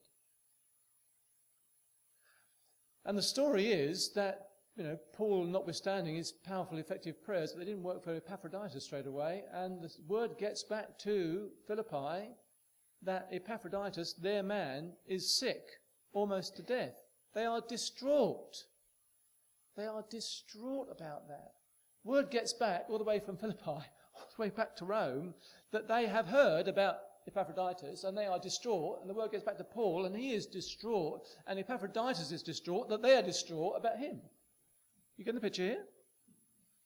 And 3.05 3.17
the 3.17 3.23
story 3.23 3.67
is 3.67 4.11
that, 4.13 4.49
you 4.75 4.83
know, 4.83 4.97
Paul, 5.13 5.45
notwithstanding 5.45 6.15
his 6.15 6.31
powerful, 6.31 6.77
effective 6.77 7.23
prayers, 7.23 7.53
they 7.57 7.65
didn't 7.65 7.83
work 7.83 8.03
for 8.03 8.15
Epaphroditus 8.15 8.83
straight 8.85 9.07
away. 9.07 9.43
And 9.53 9.81
the 9.81 9.89
word 10.07 10.37
gets 10.37 10.63
back 10.63 10.99
to 10.99 11.49
Philippi 11.67 12.35
that 13.01 13.29
Epaphroditus, 13.31 14.13
their 14.13 14.43
man, 14.43 14.93
is 15.05 15.37
sick, 15.37 15.63
almost 16.13 16.55
to 16.57 16.63
death. 16.63 16.95
They 17.33 17.45
are 17.45 17.61
distraught. 17.67 18.55
They 19.75 19.85
are 19.85 20.03
distraught 20.09 20.87
about 20.91 21.27
that. 21.29 21.51
Word 22.03 22.29
gets 22.29 22.53
back 22.53 22.85
all 22.89 22.97
the 22.97 23.03
way 23.03 23.19
from 23.19 23.37
Philippi 23.37 23.61
all 24.17 24.27
the 24.35 24.41
way 24.41 24.49
back 24.49 24.75
to 24.77 24.85
Rome, 24.85 25.33
that 25.71 25.87
they 25.87 26.07
have 26.07 26.27
heard 26.27 26.67
about 26.67 26.97
Epaphroditus 27.27 28.03
and 28.03 28.17
they 28.17 28.25
are 28.25 28.39
distraught. 28.39 28.99
And 29.01 29.09
the 29.09 29.13
word 29.13 29.31
gets 29.31 29.43
back 29.43 29.57
to 29.57 29.63
Paul 29.63 30.05
and 30.05 30.15
he 30.15 30.31
is 30.31 30.45
distraught. 30.45 31.27
And 31.45 31.59
Epaphroditus 31.59 32.31
is 32.31 32.41
distraught 32.41 32.89
that 32.89 33.01
they 33.01 33.15
are 33.15 33.21
distraught 33.21 33.75
about 33.77 33.97
him. 33.97 34.21
You 35.17 35.25
get 35.25 35.35
the 35.35 35.41
picture 35.41 35.63
here? 35.63 35.85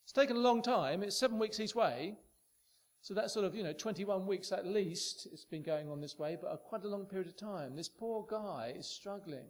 It's 0.03 0.13
taken 0.13 0.35
a 0.35 0.39
long 0.39 0.61
time. 0.61 1.03
It's 1.03 1.17
seven 1.17 1.37
weeks 1.37 1.59
each 1.59 1.75
way. 1.75 2.17
So 3.01 3.13
that's 3.13 3.33
sort 3.33 3.45
of, 3.45 3.55
you 3.55 3.63
know, 3.63 3.73
21 3.73 4.27
weeks 4.27 4.51
at 4.51 4.65
least 4.65 5.27
it's 5.31 5.45
been 5.45 5.63
going 5.63 5.89
on 5.89 6.01
this 6.01 6.19
way, 6.19 6.37
but 6.39 6.51
a, 6.51 6.57
quite 6.57 6.83
a 6.83 6.87
long 6.87 7.05
period 7.05 7.27
of 7.27 7.35
time. 7.35 7.75
This 7.75 7.89
poor 7.89 8.25
guy 8.29 8.73
is 8.77 8.87
struggling. 8.87 9.47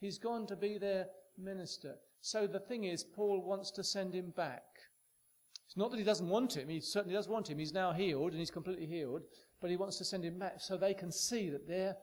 He's 0.00 0.18
gone 0.18 0.46
to 0.48 0.56
be 0.56 0.76
their 0.76 1.06
minister. 1.38 1.96
So 2.20 2.46
the 2.46 2.58
thing 2.58 2.84
is, 2.84 3.04
Paul 3.04 3.42
wants 3.42 3.70
to 3.72 3.84
send 3.84 4.14
him 4.14 4.30
back. 4.36 4.64
It's 5.70 5.76
not 5.76 5.92
that 5.92 5.98
he 5.98 6.04
doesn't 6.04 6.28
want 6.28 6.56
him, 6.56 6.68
he 6.68 6.80
certainly 6.80 7.14
does 7.14 7.28
want 7.28 7.48
him. 7.48 7.56
He's 7.56 7.72
now 7.72 7.92
healed 7.92 8.32
and 8.32 8.40
he's 8.40 8.50
completely 8.50 8.86
healed, 8.86 9.22
but 9.60 9.70
he 9.70 9.76
wants 9.76 9.98
to 9.98 10.04
send 10.04 10.24
him 10.24 10.36
back 10.36 10.54
so 10.58 10.76
they 10.76 10.94
can 10.94 11.12
see 11.12 11.48
that 11.48 11.68
their 11.68 11.94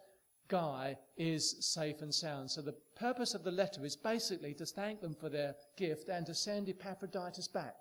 guy 0.48 0.96
is 1.18 1.58
safe 1.60 2.02
and 2.02 2.14
sound. 2.14 2.50
So 2.50 2.62
the 2.62 2.78
purpose 2.96 3.34
of 3.34 3.44
the 3.44 3.52
letter 3.52 3.84
is 3.84 3.98
basically 3.98 4.54
to 4.54 4.66
thank 4.66 5.02
them 5.02 5.14
for 5.14 5.28
their 5.28 5.54
gift 5.76 6.08
and 6.08 6.26
to 6.28 6.34
send 6.34 6.70
Epaphroditus 6.70 7.50
back. 7.50 7.76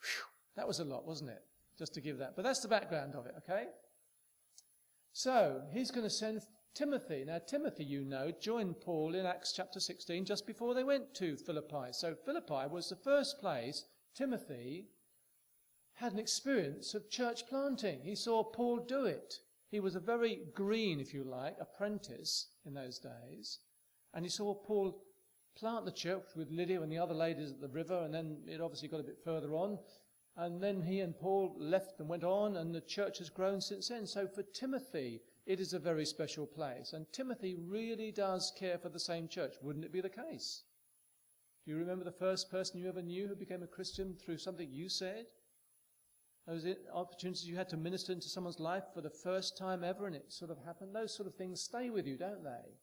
Whew, 0.00 0.24
that 0.56 0.66
was 0.66 0.80
a 0.80 0.84
lot, 0.84 1.06
wasn't 1.06 1.30
it? 1.30 1.44
Just 1.78 1.94
to 1.94 2.00
give 2.00 2.18
that. 2.18 2.34
But 2.34 2.42
that's 2.42 2.62
the 2.62 2.68
background 2.68 3.14
of 3.14 3.26
it, 3.26 3.34
okay? 3.48 3.66
So 5.12 5.62
he's 5.72 5.92
going 5.92 6.04
to 6.04 6.10
send 6.10 6.42
Timothy. 6.74 7.24
Now, 7.26 7.38
Timothy, 7.38 7.84
you 7.84 8.04
know, 8.04 8.32
joined 8.40 8.80
Paul 8.80 9.14
in 9.14 9.26
Acts 9.26 9.52
chapter 9.52 9.78
16 9.78 10.24
just 10.24 10.46
before 10.46 10.74
they 10.74 10.84
went 10.84 11.14
to 11.14 11.36
Philippi. 11.36 11.92
So, 11.92 12.14
Philippi 12.14 12.68
was 12.70 12.88
the 12.88 12.96
first 12.96 13.40
place 13.40 13.84
Timothy 14.14 14.88
had 15.94 16.12
an 16.12 16.18
experience 16.18 16.94
of 16.94 17.10
church 17.10 17.46
planting. 17.46 18.00
He 18.02 18.14
saw 18.14 18.42
Paul 18.42 18.78
do 18.78 19.04
it. 19.04 19.40
He 19.70 19.80
was 19.80 19.94
a 19.94 20.00
very 20.00 20.40
green, 20.54 21.00
if 21.00 21.14
you 21.14 21.24
like, 21.24 21.56
apprentice 21.60 22.48
in 22.64 22.74
those 22.74 22.98
days. 22.98 23.58
And 24.14 24.24
he 24.24 24.30
saw 24.30 24.54
Paul 24.54 25.02
plant 25.56 25.84
the 25.84 25.92
church 25.92 26.24
with 26.34 26.50
Lydia 26.50 26.82
and 26.82 26.90
the 26.90 26.98
other 26.98 27.14
ladies 27.14 27.50
at 27.50 27.60
the 27.60 27.68
river, 27.68 28.02
and 28.04 28.12
then 28.12 28.38
it 28.46 28.60
obviously 28.60 28.88
got 28.88 29.00
a 29.00 29.04
bit 29.04 29.18
further 29.24 29.54
on. 29.54 29.78
And 30.36 30.62
then 30.62 30.82
he 30.82 31.00
and 31.00 31.18
Paul 31.18 31.54
left 31.58 32.00
and 32.00 32.08
went 32.08 32.24
on, 32.24 32.56
and 32.56 32.74
the 32.74 32.80
church 32.80 33.18
has 33.18 33.30
grown 33.30 33.60
since 33.60 33.88
then. 33.88 34.06
So 34.06 34.26
for 34.26 34.42
Timothy, 34.42 35.20
it 35.46 35.60
is 35.60 35.72
a 35.72 35.78
very 35.78 36.04
special 36.04 36.46
place. 36.46 36.92
And 36.92 37.06
Timothy 37.12 37.54
really 37.54 38.12
does 38.12 38.52
care 38.58 38.78
for 38.78 38.88
the 38.88 39.00
same 39.00 39.28
church. 39.28 39.54
Wouldn't 39.60 39.84
it 39.84 39.92
be 39.92 40.00
the 40.00 40.08
case? 40.08 40.62
Do 41.64 41.70
you 41.70 41.78
remember 41.78 42.04
the 42.04 42.12
first 42.12 42.50
person 42.50 42.78
you 42.78 42.88
ever 42.88 43.02
knew 43.02 43.28
who 43.28 43.36
became 43.36 43.62
a 43.62 43.68
Christian 43.68 44.14
through 44.14 44.38
something 44.38 44.68
you 44.70 44.88
said? 44.88 45.26
Those 46.46 46.66
opportunities 46.92 47.48
you 47.48 47.56
had 47.56 47.68
to 47.68 47.76
minister 47.76 48.12
into 48.12 48.28
someone's 48.28 48.58
life 48.58 48.82
for 48.92 49.00
the 49.00 49.10
first 49.10 49.56
time 49.56 49.84
ever 49.84 50.06
and 50.06 50.16
it 50.16 50.32
sort 50.32 50.50
of 50.50 50.58
happened. 50.64 50.94
Those 50.94 51.14
sort 51.14 51.28
of 51.28 51.36
things 51.36 51.60
stay 51.60 51.90
with 51.90 52.06
you, 52.06 52.16
don't 52.16 52.42
they? 52.42 52.78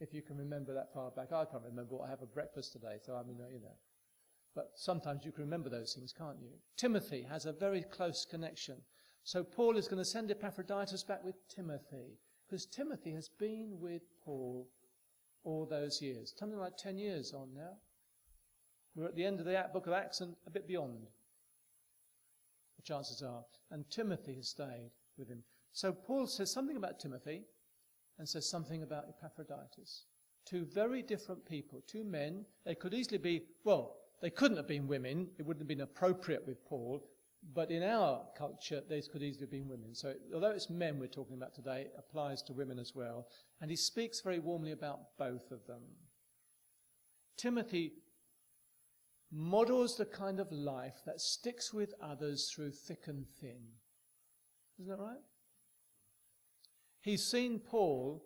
If 0.00 0.14
you 0.14 0.22
can 0.22 0.36
remember 0.36 0.74
that 0.74 0.92
far 0.92 1.10
back. 1.10 1.32
I 1.32 1.44
can't 1.44 1.64
remember 1.64 1.96
what 1.96 2.06
I 2.06 2.10
have 2.10 2.20
for 2.20 2.26
breakfast 2.26 2.72
today, 2.72 2.98
so 3.02 3.14
I 3.16 3.24
mean, 3.24 3.38
you 3.52 3.60
know. 3.60 3.76
But 4.54 4.70
sometimes 4.76 5.24
you 5.24 5.32
can 5.32 5.42
remember 5.42 5.68
those 5.68 5.94
things, 5.94 6.12
can't 6.16 6.40
you? 6.40 6.50
Timothy 6.76 7.26
has 7.28 7.46
a 7.46 7.52
very 7.52 7.82
close 7.82 8.24
connection 8.24 8.82
so 9.24 9.42
Paul 9.42 9.76
is 9.76 9.88
going 9.88 10.02
to 10.02 10.04
send 10.04 10.30
Epaphroditus 10.30 11.02
back 11.02 11.24
with 11.24 11.36
Timothy, 11.48 12.18
because 12.46 12.66
Timothy 12.66 13.12
has 13.12 13.28
been 13.28 13.78
with 13.80 14.02
Paul 14.24 14.68
all 15.44 15.66
those 15.66 16.00
years. 16.00 16.34
Something 16.36 16.58
like 16.58 16.76
10 16.76 16.98
years 16.98 17.32
on 17.32 17.48
now. 17.54 17.78
We're 18.94 19.06
at 19.06 19.16
the 19.16 19.24
end 19.24 19.40
of 19.40 19.46
the 19.46 19.64
book 19.72 19.86
of 19.86 19.92
Acts 19.92 20.20
and 20.20 20.36
a 20.46 20.50
bit 20.50 20.68
beyond, 20.68 21.08
the 22.76 22.82
chances 22.82 23.22
are. 23.22 23.44
And 23.70 23.90
Timothy 23.90 24.34
has 24.36 24.48
stayed 24.48 24.92
with 25.18 25.28
him. 25.28 25.42
So 25.72 25.92
Paul 25.92 26.26
says 26.26 26.52
something 26.52 26.76
about 26.76 27.00
Timothy 27.00 27.42
and 28.18 28.28
says 28.28 28.48
something 28.48 28.82
about 28.82 29.06
Epaphroditus. 29.08 30.04
Two 30.46 30.66
very 30.66 31.02
different 31.02 31.44
people, 31.44 31.82
two 31.86 32.04
men. 32.04 32.44
They 32.64 32.74
could 32.74 32.94
easily 32.94 33.18
be, 33.18 33.42
well, 33.64 33.96
they 34.22 34.30
couldn't 34.30 34.58
have 34.58 34.68
been 34.68 34.86
women. 34.86 35.28
It 35.38 35.46
wouldn't 35.46 35.62
have 35.62 35.68
been 35.68 35.80
appropriate 35.80 36.46
with 36.46 36.64
Paul. 36.64 37.02
But 37.52 37.70
in 37.70 37.82
our 37.82 38.22
culture, 38.38 38.82
these 38.88 39.06
could 39.06 39.22
easily 39.22 39.44
have 39.44 39.50
been 39.50 39.68
women. 39.68 39.94
So 39.94 40.14
although 40.32 40.50
it's 40.50 40.70
men 40.70 40.98
we're 40.98 41.06
talking 41.08 41.36
about 41.36 41.54
today, 41.54 41.82
it 41.82 41.92
applies 41.98 42.42
to 42.42 42.52
women 42.52 42.78
as 42.78 42.94
well. 42.94 43.26
And 43.60 43.70
he 43.70 43.76
speaks 43.76 44.20
very 44.20 44.38
warmly 44.38 44.72
about 44.72 45.16
both 45.18 45.50
of 45.50 45.66
them. 45.66 45.82
Timothy 47.36 47.92
models 49.30 49.96
the 49.96 50.06
kind 50.06 50.40
of 50.40 50.50
life 50.52 51.02
that 51.04 51.20
sticks 51.20 51.72
with 51.74 51.92
others 52.00 52.50
through 52.54 52.70
thick 52.70 53.08
and 53.08 53.26
thin. 53.40 53.60
Isn't 54.78 54.90
that 54.90 55.02
right? 55.02 55.22
He's 57.00 57.24
seen 57.24 57.58
Paul 57.58 58.24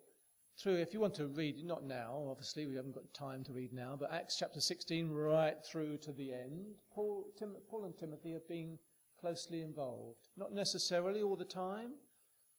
through, 0.59 0.77
if 0.77 0.93
you 0.93 1.01
want 1.01 1.15
to 1.15 1.27
read, 1.29 1.65
not 1.65 1.85
now, 1.85 2.27
obviously, 2.31 2.67
we 2.67 2.75
haven't 2.75 2.95
got 2.95 3.15
time 3.15 3.45
to 3.45 3.53
read 3.53 3.73
now, 3.73 3.97
but 3.99 4.13
Acts 4.13 4.37
chapter 4.39 4.61
16 4.61 5.11
right 5.11 5.57
through 5.65 5.99
to 5.99 6.13
the 6.13 6.33
end. 6.33 6.75
Paul, 6.93 7.27
Tim, 7.39 7.55
Paul 7.71 7.85
and 7.85 7.97
Timothy 7.97 8.33
have 8.33 8.47
been 8.49 8.79
closely 9.21 9.63
involved. 9.63 10.29
Not 10.37 10.53
necessarily 10.53 11.23
all 11.23 11.37
the 11.37 11.45
time, 11.45 11.93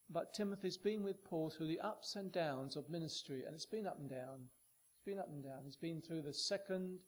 but 0.09 0.33
Timothy's 0.33 0.77
been 0.77 1.03
with 1.03 1.23
Paul 1.23 1.49
through 1.49 1.67
the 1.67 1.79
ups 1.79 2.15
and 2.15 2.31
downs 2.31 2.75
of 2.75 2.89
ministry, 2.89 3.43
and 3.45 3.53
it's 3.53 3.65
been 3.65 3.87
up 3.87 3.99
and 3.99 4.09
down. 4.09 4.47
It's 4.95 5.05
been 5.05 5.19
up 5.19 5.29
and 5.29 5.43
down. 5.43 5.61
He's 5.65 5.75
been 5.75 6.01
through 6.01 6.23
the 6.23 6.33
second 6.33 6.99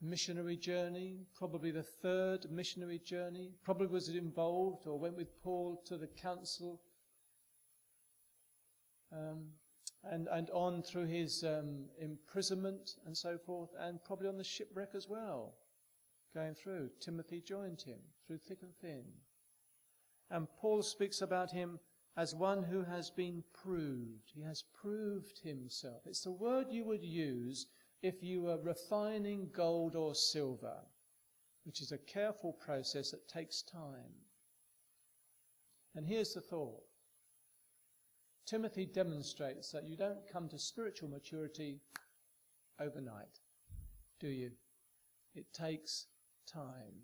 missionary 0.00 0.56
journey, 0.56 1.20
probably 1.34 1.70
the 1.70 1.82
third 1.82 2.50
missionary 2.50 2.98
journey, 2.98 3.52
probably 3.64 3.86
was 3.86 4.08
involved 4.08 4.86
or 4.86 4.98
went 4.98 5.16
with 5.16 5.40
Paul 5.42 5.82
to 5.86 5.96
the 5.96 6.08
council, 6.08 6.80
um, 9.12 9.46
and, 10.04 10.26
and 10.28 10.50
on 10.50 10.82
through 10.82 11.06
his 11.06 11.44
um, 11.44 11.84
imprisonment 12.00 12.96
and 13.06 13.16
so 13.16 13.38
forth, 13.38 13.70
and 13.78 14.02
probably 14.04 14.28
on 14.28 14.36
the 14.36 14.44
shipwreck 14.44 14.90
as 14.94 15.08
well 15.08 15.54
going 16.34 16.54
through. 16.54 16.90
Timothy 17.00 17.40
joined 17.40 17.82
him 17.82 17.98
through 18.26 18.38
thick 18.38 18.58
and 18.62 18.74
thin. 18.80 19.04
And 20.30 20.48
Paul 20.60 20.82
speaks 20.82 21.20
about 21.20 21.50
him 21.50 21.78
as 22.16 22.34
one 22.34 22.62
who 22.62 22.82
has 22.84 23.10
been 23.10 23.42
proved. 23.52 24.30
He 24.34 24.42
has 24.42 24.64
proved 24.80 25.38
himself. 25.42 26.02
It's 26.06 26.24
the 26.24 26.32
word 26.32 26.66
you 26.70 26.84
would 26.84 27.04
use 27.04 27.66
if 28.02 28.22
you 28.22 28.42
were 28.42 28.58
refining 28.58 29.48
gold 29.54 29.94
or 29.94 30.14
silver, 30.14 30.76
which 31.64 31.80
is 31.80 31.92
a 31.92 31.98
careful 31.98 32.52
process 32.52 33.10
that 33.10 33.28
takes 33.28 33.62
time. 33.62 34.12
And 35.94 36.06
here's 36.06 36.34
the 36.34 36.40
thought. 36.40 36.82
Timothy 38.46 38.86
demonstrates 38.86 39.70
that 39.70 39.84
you 39.84 39.96
don't 39.96 40.26
come 40.30 40.48
to 40.48 40.58
spiritual 40.58 41.08
maturity 41.08 41.80
overnight, 42.80 43.40
do 44.18 44.28
you? 44.28 44.50
It 45.34 45.46
takes 45.52 46.06
time, 46.52 46.94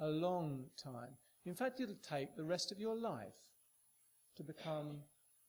a 0.00 0.06
long 0.06 0.64
time. 0.82 1.16
In 1.44 1.54
fact, 1.54 1.80
it'll 1.80 1.94
take 2.08 2.36
the 2.36 2.44
rest 2.44 2.72
of 2.72 2.78
your 2.78 2.96
life 2.96 3.34
to 4.36 4.42
become 4.42 4.98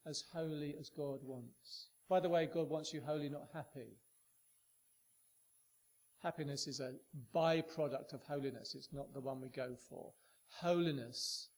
as 0.05 0.23
holy 0.33 0.75
as 0.79 0.89
God 0.89 1.19
wants. 1.23 1.87
By 2.09 2.19
the 2.19 2.29
way, 2.29 2.49
God 2.51 2.69
wants 2.69 2.93
you 2.93 3.01
holy, 3.05 3.29
not 3.29 3.47
happy. 3.53 3.97
Happiness 6.21 6.67
is 6.67 6.79
a 6.79 6.93
byproduct 7.35 8.13
of 8.13 8.23
holiness. 8.23 8.75
It's 8.75 8.93
not 8.93 9.13
the 9.13 9.21
one 9.21 9.41
we 9.41 9.49
go 9.49 9.75
for. 9.89 10.11
Holiness 10.47 11.49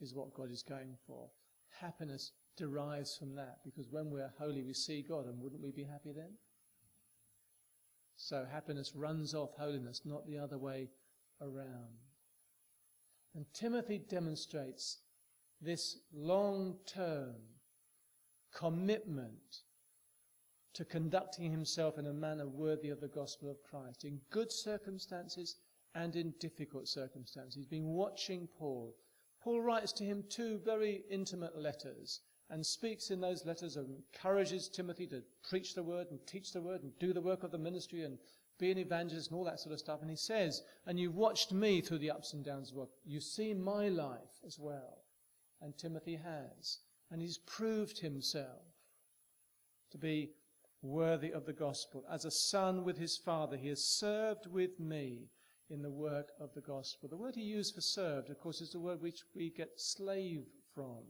is 0.00 0.14
what 0.14 0.34
God 0.34 0.50
is 0.50 0.62
going 0.62 0.96
for. 1.06 1.28
Happiness 1.80 2.32
derives 2.56 3.16
from 3.16 3.34
that 3.34 3.58
because 3.64 3.88
when 3.90 4.10
we're 4.10 4.32
holy, 4.38 4.62
we 4.62 4.72
see 4.74 5.02
God, 5.02 5.26
and 5.26 5.40
wouldn't 5.40 5.62
we 5.62 5.70
be 5.70 5.84
happy 5.84 6.12
then? 6.14 6.32
So 8.18 8.44
happiness 8.44 8.94
runs 8.96 9.32
off 9.32 9.54
holiness, 9.56 10.02
not 10.04 10.26
the 10.26 10.38
other 10.38 10.58
way 10.58 10.88
around. 11.40 11.98
And 13.34 13.46
Timothy 13.54 13.98
demonstrates 13.98 14.98
this 15.60 16.00
long 16.12 16.76
term 16.84 17.36
commitment 18.52 19.62
to 20.74 20.84
conducting 20.84 21.50
himself 21.50 21.96
in 21.96 22.06
a 22.06 22.12
manner 22.12 22.48
worthy 22.48 22.90
of 22.90 23.00
the 23.00 23.08
gospel 23.08 23.50
of 23.50 23.62
Christ, 23.62 24.04
in 24.04 24.20
good 24.30 24.50
circumstances 24.50 25.56
and 25.94 26.16
in 26.16 26.34
difficult 26.40 26.88
circumstances. 26.88 27.54
He's 27.54 27.66
been 27.66 27.86
watching 27.86 28.48
Paul. 28.58 28.96
Paul 29.40 29.62
writes 29.62 29.92
to 29.92 30.04
him 30.04 30.24
two 30.28 30.60
very 30.64 31.04
intimate 31.08 31.56
letters 31.56 32.20
and 32.50 32.64
speaks 32.64 33.10
in 33.10 33.20
those 33.20 33.44
letters 33.44 33.76
and 33.76 33.88
encourages 33.90 34.68
Timothy 34.68 35.06
to 35.08 35.22
preach 35.48 35.74
the 35.74 35.82
word 35.82 36.06
and 36.10 36.18
teach 36.26 36.52
the 36.52 36.62
word 36.62 36.82
and 36.82 36.92
do 36.98 37.12
the 37.12 37.20
work 37.20 37.42
of 37.42 37.50
the 37.50 37.58
ministry 37.58 38.04
and 38.04 38.18
be 38.58 38.70
an 38.70 38.78
evangelist 38.78 39.30
and 39.30 39.38
all 39.38 39.44
that 39.44 39.60
sort 39.60 39.72
of 39.72 39.78
stuff. 39.78 40.00
And 40.00 40.10
he 40.10 40.16
says, 40.16 40.62
and 40.86 40.98
you've 40.98 41.14
watched 41.14 41.52
me 41.52 41.80
through 41.80 41.98
the 41.98 42.10
ups 42.10 42.32
and 42.32 42.44
downs 42.44 42.70
of 42.70 42.76
work. 42.76 42.88
You've 43.04 43.22
seen 43.22 43.62
my 43.62 43.88
life 43.88 44.40
as 44.46 44.58
well. 44.58 45.04
And 45.60 45.76
Timothy 45.76 46.16
has. 46.16 46.78
And 47.10 47.20
he's 47.20 47.38
proved 47.38 47.98
himself 47.98 48.62
to 49.90 49.98
be 49.98 50.30
worthy 50.82 51.32
of 51.32 51.46
the 51.46 51.52
gospel. 51.52 52.04
As 52.10 52.24
a 52.24 52.30
son 52.30 52.84
with 52.84 52.98
his 52.98 53.16
father, 53.16 53.56
he 53.56 53.68
has 53.68 53.84
served 53.84 54.46
with 54.46 54.78
me 54.78 55.28
in 55.70 55.82
the 55.82 55.90
work 55.90 56.30
of 56.40 56.52
the 56.54 56.60
gospel. 56.60 57.08
The 57.08 57.16
word 57.16 57.34
he 57.34 57.42
used 57.42 57.74
for 57.74 57.80
served, 57.80 58.30
of 58.30 58.38
course, 58.38 58.60
is 58.60 58.70
the 58.70 58.80
word 58.80 59.02
which 59.02 59.22
we 59.34 59.50
get 59.50 59.70
slave 59.76 60.44
from. 60.74 61.02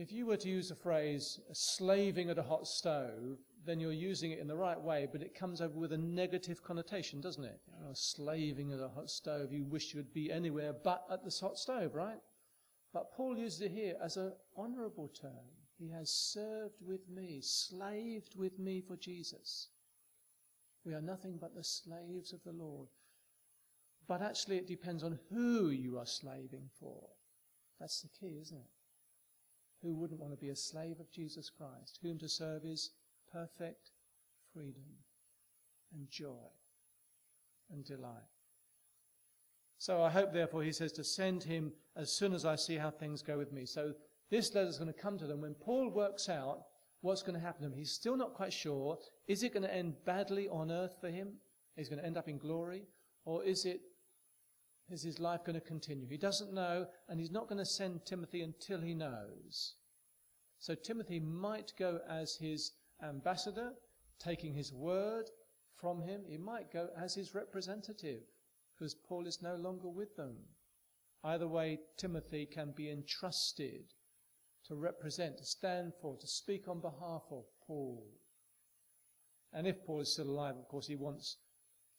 If 0.00 0.10
you 0.10 0.24
were 0.24 0.38
to 0.38 0.48
use 0.48 0.70
the 0.70 0.74
phrase 0.74 1.40
slaving 1.52 2.30
at 2.30 2.38
a 2.38 2.42
hot 2.42 2.66
stove, 2.66 3.36
then 3.66 3.80
you're 3.80 3.92
using 3.92 4.30
it 4.30 4.38
in 4.38 4.46
the 4.46 4.56
right 4.56 4.80
way, 4.80 5.06
but 5.12 5.20
it 5.20 5.34
comes 5.34 5.60
over 5.60 5.78
with 5.78 5.92
a 5.92 5.98
negative 5.98 6.62
connotation, 6.62 7.20
doesn't 7.20 7.44
it? 7.44 7.60
You 7.66 7.84
know, 7.84 7.92
slaving 7.92 8.72
at 8.72 8.80
a 8.80 8.88
hot 8.88 9.10
stove, 9.10 9.52
you 9.52 9.66
wish 9.66 9.92
you'd 9.92 10.14
be 10.14 10.32
anywhere 10.32 10.72
but 10.72 11.04
at 11.10 11.22
this 11.22 11.38
hot 11.38 11.58
stove, 11.58 11.94
right? 11.94 12.16
But 12.94 13.12
Paul 13.12 13.36
uses 13.36 13.60
it 13.60 13.72
here 13.72 13.94
as 14.02 14.16
an 14.16 14.32
honorable 14.56 15.08
term. 15.08 15.52
He 15.78 15.90
has 15.90 16.10
served 16.10 16.80
with 16.80 17.06
me, 17.10 17.40
slaved 17.42 18.36
with 18.36 18.58
me 18.58 18.80
for 18.80 18.96
Jesus. 18.96 19.68
We 20.82 20.94
are 20.94 21.02
nothing 21.02 21.36
but 21.38 21.54
the 21.54 21.62
slaves 21.62 22.32
of 22.32 22.42
the 22.42 22.52
Lord. 22.52 22.88
But 24.08 24.22
actually, 24.22 24.56
it 24.56 24.66
depends 24.66 25.04
on 25.04 25.18
who 25.28 25.68
you 25.68 25.98
are 25.98 26.06
slaving 26.06 26.70
for. 26.80 27.02
That's 27.78 28.00
the 28.00 28.08
key, 28.08 28.38
isn't 28.40 28.56
it? 28.56 28.79
Who 29.82 29.94
wouldn't 29.94 30.20
want 30.20 30.32
to 30.32 30.38
be 30.38 30.50
a 30.50 30.56
slave 30.56 31.00
of 31.00 31.10
Jesus 31.10 31.50
Christ? 31.50 31.98
Whom 32.02 32.18
to 32.18 32.28
serve 32.28 32.64
is 32.64 32.90
perfect 33.32 33.92
freedom 34.52 34.84
and 35.94 36.08
joy 36.10 36.50
and 37.72 37.84
delight. 37.84 38.28
So 39.78 40.02
I 40.02 40.10
hope, 40.10 40.32
therefore, 40.32 40.62
he 40.62 40.72
says, 40.72 40.92
to 40.92 41.04
send 41.04 41.42
him 41.42 41.72
as 41.96 42.12
soon 42.12 42.34
as 42.34 42.44
I 42.44 42.56
see 42.56 42.76
how 42.76 42.90
things 42.90 43.22
go 43.22 43.38
with 43.38 43.52
me. 43.52 43.64
So 43.64 43.94
this 44.30 44.54
letter 44.54 44.68
is 44.68 44.76
going 44.76 44.92
to 44.92 45.00
come 45.00 45.16
to 45.18 45.26
them 45.26 45.40
when 45.40 45.54
Paul 45.54 45.90
works 45.90 46.28
out 46.28 46.64
what's 47.00 47.22
going 47.22 47.38
to 47.38 47.44
happen 47.44 47.62
to 47.62 47.68
him. 47.68 47.72
He's 47.72 47.92
still 47.92 48.16
not 48.16 48.34
quite 48.34 48.52
sure. 48.52 48.98
Is 49.26 49.42
it 49.42 49.54
going 49.54 49.62
to 49.62 49.74
end 49.74 49.94
badly 50.04 50.48
on 50.48 50.70
earth 50.70 50.96
for 51.00 51.08
him? 51.08 51.32
He's 51.76 51.88
going 51.88 51.98
to 51.98 52.04
end 52.04 52.18
up 52.18 52.28
in 52.28 52.36
glory? 52.36 52.82
Or 53.24 53.42
is 53.42 53.64
it 53.64 53.80
is 54.90 55.02
his 55.02 55.18
life 55.18 55.44
going 55.44 55.54
to 55.58 55.66
continue? 55.66 56.08
He 56.08 56.16
doesn't 56.16 56.52
know, 56.52 56.86
and 57.08 57.20
he's 57.20 57.30
not 57.30 57.48
going 57.48 57.58
to 57.58 57.64
send 57.64 58.04
Timothy 58.04 58.42
until 58.42 58.80
he 58.80 58.94
knows. 58.94 59.74
So 60.58 60.74
Timothy 60.74 61.20
might 61.20 61.72
go 61.78 62.00
as 62.08 62.36
his 62.36 62.72
ambassador, 63.02 63.72
taking 64.18 64.52
his 64.54 64.72
word 64.72 65.30
from 65.76 66.02
him. 66.02 66.22
He 66.26 66.36
might 66.36 66.72
go 66.72 66.88
as 67.00 67.14
his 67.14 67.34
representative, 67.34 68.22
because 68.74 68.94
Paul 68.94 69.26
is 69.26 69.42
no 69.42 69.56
longer 69.56 69.88
with 69.88 70.16
them. 70.16 70.36
Either 71.24 71.48
way, 71.48 71.80
Timothy 71.96 72.46
can 72.46 72.72
be 72.76 72.90
entrusted 72.90 73.84
to 74.66 74.74
represent, 74.74 75.38
to 75.38 75.44
stand 75.44 75.92
for, 76.00 76.16
to 76.16 76.26
speak 76.26 76.68
on 76.68 76.80
behalf 76.80 77.22
of 77.30 77.44
Paul. 77.66 78.06
And 79.52 79.66
if 79.66 79.84
Paul 79.84 80.00
is 80.00 80.12
still 80.12 80.30
alive, 80.30 80.56
of 80.56 80.68
course, 80.68 80.86
he 80.86 80.96
wants 80.96 81.36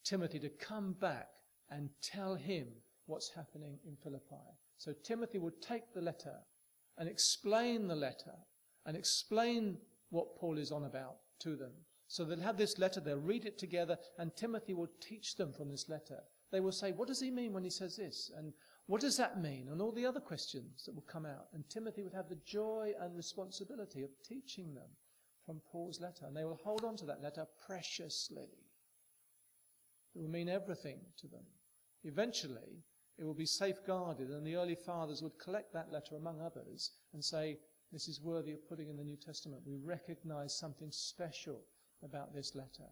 Timothy 0.03 0.39
to 0.39 0.49
come 0.49 0.93
back 0.93 1.27
and 1.71 1.89
tell 2.01 2.35
him 2.35 2.67
what's 3.05 3.31
happening 3.33 3.79
in 3.87 3.95
Philippi. 4.03 4.35
So 4.77 4.93
Timothy 5.03 5.39
would 5.39 5.61
take 5.61 5.93
the 5.93 6.01
letter 6.01 6.35
and 6.97 7.07
explain 7.09 7.87
the 7.87 7.95
letter 7.95 8.35
and 8.85 8.95
explain 8.97 9.77
what 10.09 10.35
Paul 10.37 10.57
is 10.57 10.71
on 10.71 10.85
about 10.85 11.15
to 11.39 11.55
them. 11.55 11.71
So 12.07 12.25
they'll 12.25 12.41
have 12.41 12.57
this 12.57 12.77
letter, 12.77 12.99
they'll 12.99 13.17
read 13.17 13.45
it 13.45 13.57
together, 13.57 13.97
and 14.19 14.35
Timothy 14.35 14.73
will 14.73 14.89
teach 14.99 15.35
them 15.35 15.53
from 15.53 15.69
this 15.69 15.87
letter. 15.87 16.19
They 16.51 16.59
will 16.59 16.73
say, 16.73 16.91
What 16.91 17.07
does 17.07 17.21
he 17.21 17.31
mean 17.31 17.53
when 17.53 17.63
he 17.63 17.69
says 17.69 17.95
this? 17.95 18.31
And 18.37 18.53
what 18.87 18.99
does 18.99 19.15
that 19.17 19.41
mean? 19.41 19.69
And 19.71 19.81
all 19.81 19.93
the 19.93 20.05
other 20.05 20.19
questions 20.19 20.83
that 20.85 20.93
will 20.93 21.03
come 21.03 21.25
out. 21.25 21.47
And 21.53 21.63
Timothy 21.69 22.03
would 22.03 22.13
have 22.13 22.27
the 22.27 22.39
joy 22.45 22.91
and 22.99 23.15
responsibility 23.15 24.03
of 24.03 24.09
teaching 24.27 24.73
them 24.73 24.89
from 25.45 25.61
Paul's 25.71 26.01
letter. 26.01 26.25
And 26.25 26.35
they 26.35 26.43
will 26.43 26.59
hold 26.61 26.83
on 26.83 26.97
to 26.97 27.05
that 27.05 27.23
letter 27.23 27.45
preciously. 27.65 28.49
It 30.13 30.19
will 30.19 30.27
mean 30.27 30.49
everything 30.49 30.99
to 31.19 31.27
them. 31.27 31.45
Eventually, 32.03 32.83
it 33.17 33.23
will 33.23 33.33
be 33.33 33.45
safeguarded, 33.45 34.29
and 34.29 34.45
the 34.45 34.55
early 34.55 34.75
fathers 34.75 35.21
would 35.21 35.37
collect 35.37 35.73
that 35.73 35.91
letter 35.91 36.15
among 36.15 36.41
others 36.41 36.91
and 37.13 37.23
say, 37.23 37.59
This 37.91 38.07
is 38.07 38.21
worthy 38.21 38.53
of 38.53 38.67
putting 38.67 38.89
in 38.89 38.97
the 38.97 39.03
New 39.03 39.17
Testament. 39.17 39.61
We 39.65 39.75
recognize 39.75 40.57
something 40.57 40.91
special 40.91 41.63
about 42.03 42.33
this 42.33 42.55
letter. 42.55 42.89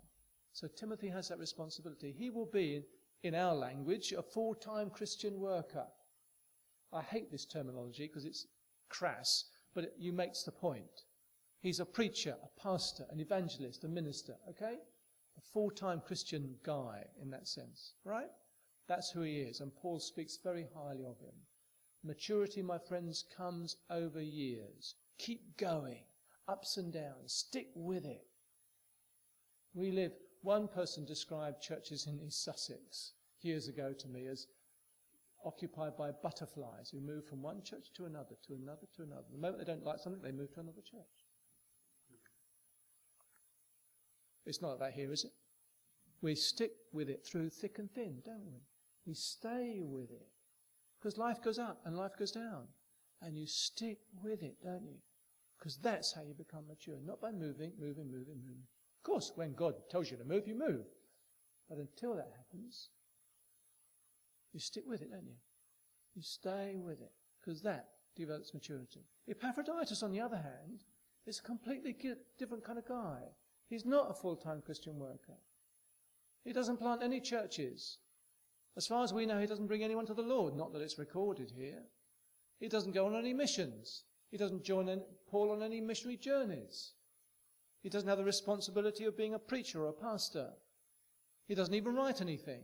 So 0.54 0.68
Timothy 0.68 1.08
has 1.10 1.30
that 1.30 1.40
responsibility. 1.40 2.12
He 2.12 2.30
will 2.30 2.46
be, 2.46 2.84
in 3.24 3.34
our 3.34 3.56
language, 3.56 4.12
a 4.12 4.22
full 4.22 4.54
time 4.54 4.90
Christian 4.90 5.40
worker. 5.40 5.88
I 6.92 7.02
hate 7.02 7.32
this 7.32 7.46
terminology 7.46 8.08
because 8.08 8.26
it's 8.26 8.48
crass, 8.90 9.46
but 9.74 9.86
it 9.86 9.94
you 9.98 10.12
makes 10.12 10.44
the 10.44 10.52
point. 10.52 11.06
He's 11.62 11.80
a 11.80 11.86
preacher, 11.86 12.36
a 12.42 12.62
pastor, 12.62 13.06
an 13.10 13.20
evangelist, 13.20 13.84
a 13.84 13.88
minister, 13.88 14.36
okay? 14.50 14.78
A 15.38 15.42
full 15.42 15.72
time 15.72 16.02
Christian 16.06 16.56
guy 16.64 17.06
in 17.22 17.30
that 17.32 17.48
sense, 17.48 17.94
right? 18.04 18.30
That's 18.90 19.12
who 19.12 19.22
he 19.22 19.38
is, 19.38 19.62
and 19.62 19.74
Paul 19.76 20.00
speaks 20.00 20.40
very 20.44 20.68
highly 20.76 21.06
of 21.06 21.20
him. 21.20 21.36
Maturity, 22.04 22.64
my 22.64 22.80
friends, 22.80 23.24
comes 23.38 23.78
over 23.92 24.20
years. 24.20 24.96
Keep 25.20 25.58
going, 25.58 26.04
ups 26.48 26.78
and 26.78 26.92
downs, 26.92 27.32
stick 27.34 27.68
with 27.76 28.06
it. 28.06 28.26
We 29.76 29.92
live, 29.92 30.14
one 30.42 30.68
person 30.68 31.06
described 31.06 31.62
churches 31.62 32.08
in 32.08 32.20
East 32.20 32.44
Sussex 32.44 33.14
years 33.42 33.68
ago 33.68 33.94
to 33.94 34.08
me 34.08 34.26
as 34.26 34.48
occupied 35.46 35.96
by 35.96 36.10
butterflies 36.24 36.90
who 36.90 37.00
move 37.00 37.28
from 37.28 37.44
one 37.44 37.62
church 37.64 37.94
to 37.96 38.06
another, 38.06 38.36
to 38.48 38.56
another, 38.56 38.88
to 38.96 39.04
another. 39.04 39.26
The 39.32 39.38
moment 39.38 39.60
they 39.60 39.72
don't 39.72 39.86
like 39.86 40.00
something, 40.00 40.22
they 40.24 40.32
move 40.32 40.52
to 40.56 40.62
another 40.62 40.82
church. 40.82 41.02
It's 44.48 44.64
not 44.64 44.72
like 44.72 44.80
that 44.80 44.94
here, 44.94 45.12
is 45.12 45.26
it? 45.26 45.32
We 46.22 46.34
stick 46.34 46.72
with 46.92 47.08
it 47.08 47.24
through 47.24 47.52
thick 47.52 47.78
and 47.78 47.92
thin, 47.92 48.24
don't 48.26 48.46
we? 48.48 48.64
We 49.10 49.16
stay 49.16 49.80
with 49.82 50.12
it. 50.12 50.28
Because 51.00 51.18
life 51.18 51.42
goes 51.44 51.58
up 51.58 51.82
and 51.84 51.98
life 51.98 52.12
goes 52.20 52.32
down. 52.32 52.68
And 53.24 53.36
you 53.36 53.48
stick 53.48 53.98
with 54.24 54.44
it, 54.44 54.58
don't 54.64 54.84
you? 54.84 54.98
Because 55.58 55.78
that's 55.78 56.14
how 56.14 56.22
you 56.22 56.36
become 56.38 56.68
mature. 56.68 57.00
Not 57.04 57.20
by 57.20 57.32
moving, 57.32 57.72
moving, 57.80 58.06
moving, 58.06 58.38
moving. 58.46 58.68
Of 59.00 59.04
course, 59.04 59.32
when 59.34 59.56
God 59.56 59.74
tells 59.90 60.12
you 60.12 60.18
to 60.18 60.24
move, 60.24 60.48
you 60.48 60.54
move. 60.54 60.86
But 61.68 61.80
until 61.80 62.14
that 62.18 62.32
happens, 62.38 62.90
you 64.54 64.60
stick 64.60 64.84
with 64.86 65.02
it, 65.02 65.10
don't 65.10 65.26
you? 65.26 65.38
You 66.14 66.22
stay 66.22 66.76
with 66.78 67.02
it. 67.02 67.12
Because 67.42 67.64
that 67.64 67.88
develops 68.16 68.54
maturity. 68.54 69.08
Epaphroditus, 69.28 70.04
on 70.04 70.12
the 70.12 70.22
other 70.22 70.38
hand, 70.38 70.84
is 71.26 71.40
a 71.40 71.44
completely 71.44 71.96
different 72.38 72.64
kind 72.64 72.78
of 72.78 72.88
guy. 72.88 73.22
He's 73.70 73.88
not 73.88 74.12
a 74.12 74.14
full-time 74.14 74.62
Christian 74.64 75.00
worker. 75.00 75.40
He 76.44 76.54
doesn't 76.54 76.78
plant 76.78 77.02
any 77.02 77.20
churches. 77.20 77.98
As 78.80 78.88
far 78.88 79.04
as 79.04 79.12
we 79.12 79.26
know, 79.26 79.42
he 79.42 79.46
doesn't 79.46 79.68
bring 79.68 79.84
anyone 79.84 80.06
to 80.06 80.14
the 80.14 80.22
Lord. 80.22 80.56
Not 80.56 80.72
that 80.72 80.82
it's 80.82 80.98
recorded 80.98 81.52
here. 81.52 81.84
He 82.62 82.70
doesn't 82.70 82.94
go 82.94 83.08
on 83.08 83.14
any 83.14 83.34
missions. 83.34 84.06
He 84.32 84.38
doesn't 84.38 84.64
join 84.64 85.02
Paul 85.30 85.52
on 85.52 85.62
any 85.62 85.82
missionary 85.82 86.16
journeys. 86.16 86.94
He 87.84 87.90
doesn't 87.90 88.08
have 88.08 88.20
the 88.20 88.24
responsibility 88.24 89.04
of 89.04 89.18
being 89.18 89.34
a 89.34 89.38
preacher 89.38 89.84
or 89.84 89.90
a 89.90 89.92
pastor. 89.92 90.52
He 91.46 91.56
doesn't 91.56 91.74
even 91.74 91.94
write 91.94 92.22
anything. 92.22 92.64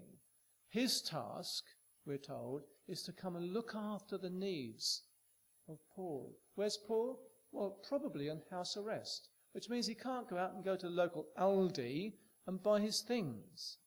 His 0.69 1.01
task, 1.01 1.65
we're 2.05 2.17
told, 2.17 2.61
is 2.87 3.03
to 3.03 3.11
come 3.11 3.35
and 3.35 3.51
look 3.51 3.73
after 3.75 4.17
the 4.17 4.29
needs 4.29 5.03
of 5.67 5.79
Paul. 5.93 6.33
Where's 6.55 6.77
Paul? 6.77 7.19
Well, 7.51 7.81
probably 7.89 8.29
on 8.29 8.41
house 8.49 8.77
arrest, 8.77 9.27
which 9.51 9.67
means 9.67 9.85
he 9.85 9.95
can't 9.95 10.29
go 10.29 10.37
out 10.37 10.53
and 10.53 10.63
go 10.63 10.77
to 10.77 10.87
the 10.87 10.95
local 10.95 11.25
Aldi 11.37 12.13
and 12.47 12.63
buy 12.63 12.79
his 12.79 13.01
things. 13.01 13.79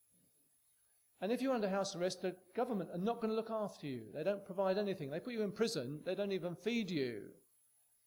And 1.21 1.33
if 1.33 1.43
you're 1.43 1.55
under 1.55 1.69
house 1.69 1.97
arrest, 1.97 2.23
the 2.23 2.37
government 2.55 2.91
are 2.93 2.99
not 2.99 3.21
going 3.21 3.31
to 3.31 3.37
look 3.37 3.51
after 3.51 3.87
you. 3.87 4.03
They 4.15 4.23
don't 4.23 4.47
provide 4.47 4.79
anything. 4.79 5.11
They 5.11 5.21
put 5.21 5.33
you 5.33 5.43
in 5.43 5.53
prison, 5.53 6.01
they 6.05 6.15
don't 6.15 6.33
even 6.33 6.55
feed 6.55 6.91
you. 6.91 7.23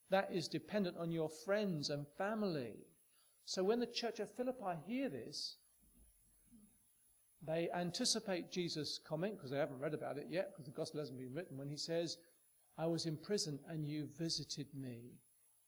That 0.09 0.29
is 0.31 0.47
dependent 0.47 0.97
on 0.97 1.11
your 1.11 1.29
friends 1.29 1.89
and 1.89 2.05
family. 2.17 2.75
So 3.45 3.63
when 3.63 3.79
the 3.79 3.85
church 3.85 4.19
of 4.19 4.31
Philippi 4.35 4.77
hear 4.85 5.09
this, 5.09 5.57
they 7.45 7.69
anticipate 7.75 8.51
Jesus' 8.51 8.99
comment, 9.07 9.35
because 9.35 9.51
they 9.51 9.57
haven't 9.57 9.79
read 9.79 9.93
about 9.93 10.17
it 10.17 10.27
yet, 10.29 10.51
because 10.51 10.65
the 10.65 10.71
gospel 10.71 10.99
hasn't 10.99 11.17
been 11.17 11.33
written, 11.33 11.57
when 11.57 11.69
he 11.69 11.77
says, 11.77 12.17
I 12.77 12.85
was 12.85 13.05
in 13.05 13.17
prison 13.17 13.59
and 13.67 13.87
you 13.87 14.07
visited 14.17 14.67
me. 14.75 15.15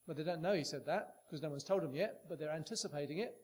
But 0.05 0.17
they 0.17 0.23
don't 0.23 0.41
know 0.41 0.53
he 0.53 0.63
said 0.63 0.85
that, 0.85 1.15
because 1.25 1.41
no 1.41 1.49
one's 1.49 1.63
told 1.63 1.81
them 1.81 1.95
yet, 1.95 2.21
but 2.29 2.37
they're 2.37 2.51
anticipating 2.51 3.19
it. 3.19 3.35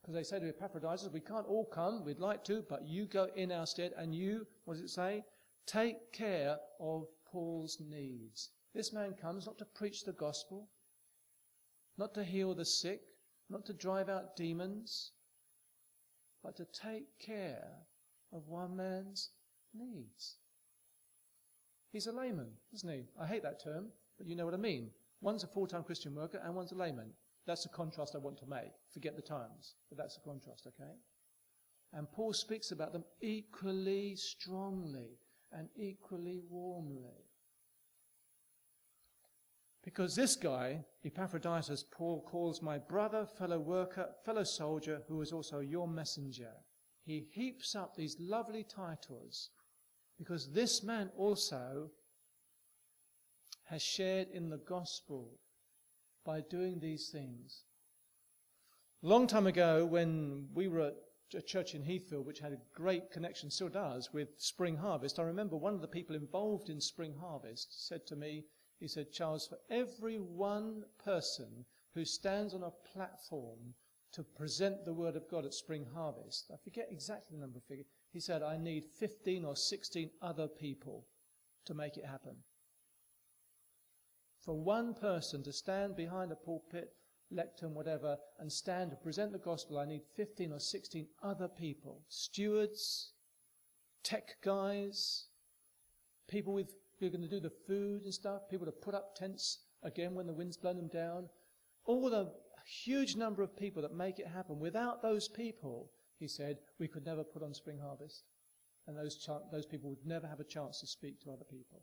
Because 0.00 0.14
they 0.14 0.22
say 0.22 0.40
to 0.40 0.48
Epaphroditus, 0.48 1.08
we 1.12 1.20
can't 1.20 1.46
all 1.46 1.66
come, 1.66 2.04
we'd 2.04 2.18
like 2.18 2.42
to, 2.44 2.64
but 2.68 2.86
you 2.86 3.06
go 3.06 3.28
in 3.36 3.52
our 3.52 3.66
stead 3.66 3.92
and 3.96 4.14
you, 4.14 4.46
what 4.64 4.74
does 4.74 4.82
it 4.82 4.90
say? 4.90 5.24
Take 5.66 6.12
care 6.12 6.56
of 6.80 7.06
Paul's 7.30 7.78
needs. 7.80 8.50
This 8.74 8.92
man 8.92 9.14
comes 9.20 9.46
not 9.46 9.58
to 9.58 9.64
preach 9.64 10.04
the 10.04 10.12
gospel, 10.12 10.68
not 11.98 12.14
to 12.14 12.24
heal 12.24 12.54
the 12.54 12.64
sick, 12.64 13.02
not 13.50 13.66
to 13.66 13.72
drive 13.72 14.08
out 14.08 14.36
demons, 14.36 15.12
but 16.42 16.56
to 16.56 16.64
take 16.72 17.06
care 17.18 17.68
of 18.32 18.48
one 18.48 18.76
man's 18.76 19.30
needs. 19.74 20.36
He's 21.92 22.06
a 22.06 22.12
layman, 22.12 22.52
isn't 22.72 22.88
he? 22.88 23.02
I 23.20 23.26
hate 23.26 23.42
that 23.42 23.62
term, 23.62 23.88
but 24.16 24.26
you 24.26 24.36
know 24.36 24.44
what 24.44 24.54
I 24.54 24.58
mean. 24.58 24.90
One's 25.20 25.44
a 25.44 25.48
full-time 25.48 25.82
Christian 25.82 26.14
worker 26.14 26.40
and 26.42 26.54
one's 26.54 26.72
a 26.72 26.76
layman. 26.76 27.12
That's 27.46 27.62
the 27.62 27.68
contrast 27.70 28.14
I 28.14 28.18
want 28.18 28.38
to 28.38 28.46
make. 28.46 28.72
Forget 28.92 29.16
the 29.16 29.22
times, 29.22 29.74
but 29.88 29.98
that's 29.98 30.14
the 30.14 30.22
contrast, 30.22 30.66
okay? 30.66 30.92
And 31.92 32.10
Paul 32.10 32.32
speaks 32.32 32.70
about 32.70 32.92
them 32.92 33.04
equally 33.20 34.14
strongly 34.16 35.18
and 35.52 35.68
equally 35.76 36.40
warmly. 36.48 37.24
Because 39.82 40.14
this 40.14 40.36
guy, 40.36 40.84
Epaphroditus, 41.04 41.84
Paul 41.90 42.22
calls 42.30 42.60
my 42.60 42.78
brother, 42.78 43.26
fellow 43.26 43.58
worker, 43.58 44.10
fellow 44.24 44.44
soldier, 44.44 45.02
who 45.08 45.20
is 45.22 45.32
also 45.32 45.60
your 45.60 45.88
messenger. 45.88 46.52
He 47.04 47.26
heaps 47.32 47.74
up 47.74 47.96
these 47.96 48.16
lovely 48.20 48.62
titles 48.62 49.50
because 50.18 50.52
this 50.52 50.82
man 50.82 51.10
also 51.16 51.90
has 53.64 53.82
shared 53.82 54.28
in 54.34 54.50
the 54.50 54.58
gospel 54.58 55.38
by 56.24 56.40
doing 56.40 56.78
these 56.78 57.08
things. 57.10 57.64
Long 59.02 59.26
time 59.26 59.46
ago, 59.46 59.86
when 59.86 60.48
we 60.52 60.68
were 60.68 60.80
at 60.80 60.96
a 61.34 61.40
church 61.40 61.74
in 61.74 61.82
Heathfield, 61.82 62.26
which 62.26 62.40
had 62.40 62.52
a 62.52 62.60
great 62.74 63.10
connection, 63.10 63.50
still 63.50 63.68
does, 63.68 64.12
with 64.12 64.28
Spring 64.36 64.76
Harvest, 64.76 65.18
I 65.18 65.22
remember 65.22 65.56
one 65.56 65.74
of 65.74 65.80
the 65.80 65.88
people 65.88 66.16
involved 66.16 66.68
in 66.68 66.80
Spring 66.80 67.14
Harvest 67.18 67.86
said 67.86 68.06
to 68.08 68.16
me, 68.16 68.44
he 68.78 68.88
said, 68.88 69.12
Charles, 69.12 69.46
for 69.46 69.58
every 69.70 70.18
one 70.18 70.84
person 71.02 71.64
who 71.94 72.04
stands 72.04 72.54
on 72.54 72.62
a 72.62 72.88
platform 72.92 73.74
to 74.12 74.22
present 74.22 74.84
the 74.84 74.92
Word 74.92 75.16
of 75.16 75.28
God 75.30 75.44
at 75.44 75.54
Spring 75.54 75.86
Harvest, 75.94 76.50
I 76.52 76.56
forget 76.62 76.88
exactly 76.90 77.36
the 77.36 77.40
number 77.40 77.58
of 77.58 77.64
figures, 77.64 77.86
he 78.12 78.20
said, 78.20 78.42
I 78.42 78.56
need 78.56 78.84
15 78.98 79.44
or 79.44 79.54
16 79.54 80.10
other 80.20 80.48
people 80.48 81.06
to 81.66 81.74
make 81.74 81.96
it 81.96 82.04
happen. 82.04 82.36
For 84.50 84.58
one 84.58 84.94
person 84.94 85.44
to 85.44 85.52
stand 85.52 85.94
behind 85.94 86.32
a 86.32 86.34
pulpit, 86.34 86.92
lectern, 87.30 87.72
whatever, 87.72 88.18
and 88.40 88.50
stand 88.50 88.90
to 88.90 88.96
present 88.96 89.30
the 89.30 89.38
gospel, 89.38 89.78
I 89.78 89.84
need 89.84 90.02
15 90.16 90.52
or 90.52 90.58
16 90.58 91.06
other 91.22 91.46
people. 91.46 92.02
Stewards, 92.08 93.12
tech 94.02 94.42
guys, 94.42 95.28
people 96.26 96.52
with 96.52 96.74
who 96.98 97.06
are 97.06 97.10
going 97.10 97.22
to 97.22 97.28
do 97.28 97.38
the 97.38 97.52
food 97.68 98.02
and 98.02 98.12
stuff, 98.12 98.48
people 98.50 98.66
to 98.66 98.72
put 98.72 98.92
up 98.92 99.14
tents 99.14 99.66
again 99.84 100.16
when 100.16 100.26
the 100.26 100.34
wind's 100.34 100.56
blown 100.56 100.78
them 100.78 100.88
down. 100.88 101.28
All 101.84 102.10
the 102.10 102.32
huge 102.66 103.14
number 103.14 103.44
of 103.44 103.56
people 103.56 103.82
that 103.82 103.94
make 103.94 104.18
it 104.18 104.26
happen. 104.26 104.58
Without 104.58 105.00
those 105.00 105.28
people, 105.28 105.92
he 106.18 106.26
said, 106.26 106.58
we 106.80 106.88
could 106.88 107.06
never 107.06 107.22
put 107.22 107.44
on 107.44 107.54
spring 107.54 107.78
harvest. 107.78 108.24
And 108.88 108.98
those, 108.98 109.16
ch- 109.16 109.52
those 109.52 109.66
people 109.66 109.90
would 109.90 110.04
never 110.04 110.26
have 110.26 110.40
a 110.40 110.44
chance 110.44 110.80
to 110.80 110.88
speak 110.88 111.20
to 111.20 111.30
other 111.30 111.44
people. 111.48 111.82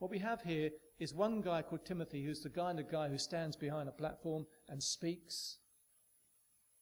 What 0.00 0.10
we 0.10 0.18
have 0.20 0.40
here 0.40 0.70
is 0.98 1.12
one 1.12 1.42
guy 1.42 1.60
called 1.60 1.84
Timothy, 1.84 2.24
who's 2.24 2.40
the 2.40 2.48
kind 2.48 2.80
of 2.80 2.90
guy 2.90 3.08
who 3.08 3.18
stands 3.18 3.54
behind 3.54 3.86
a 3.86 3.92
platform 3.92 4.46
and 4.68 4.82
speaks. 4.82 5.58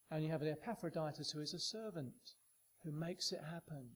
And 0.08 0.22
you 0.22 0.30
have 0.30 0.40
an 0.40 0.48
Epaphroditus, 0.48 1.32
who 1.32 1.40
is 1.40 1.52
a 1.52 1.58
servant, 1.58 2.14
who 2.84 2.92
makes 2.92 3.32
it 3.32 3.40
happen. 3.50 3.88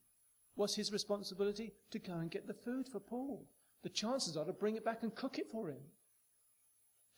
What's 0.57 0.75
his 0.75 0.93
responsibility? 0.93 1.73
To 1.93 2.01
go 2.01 2.15
and 2.15 2.33
get 2.33 2.49
the 2.49 2.53
food 2.53 2.89
for 2.89 2.99
Paul. 2.99 3.47
The 3.85 3.91
chances 3.91 4.37
are 4.37 4.45
to 4.45 4.53
bring 4.53 4.75
it 4.75 4.85
back 4.85 5.05
and 5.05 5.15
cook 5.15 5.39
it 5.39 5.51
for 5.53 5.69
him, 5.69 5.83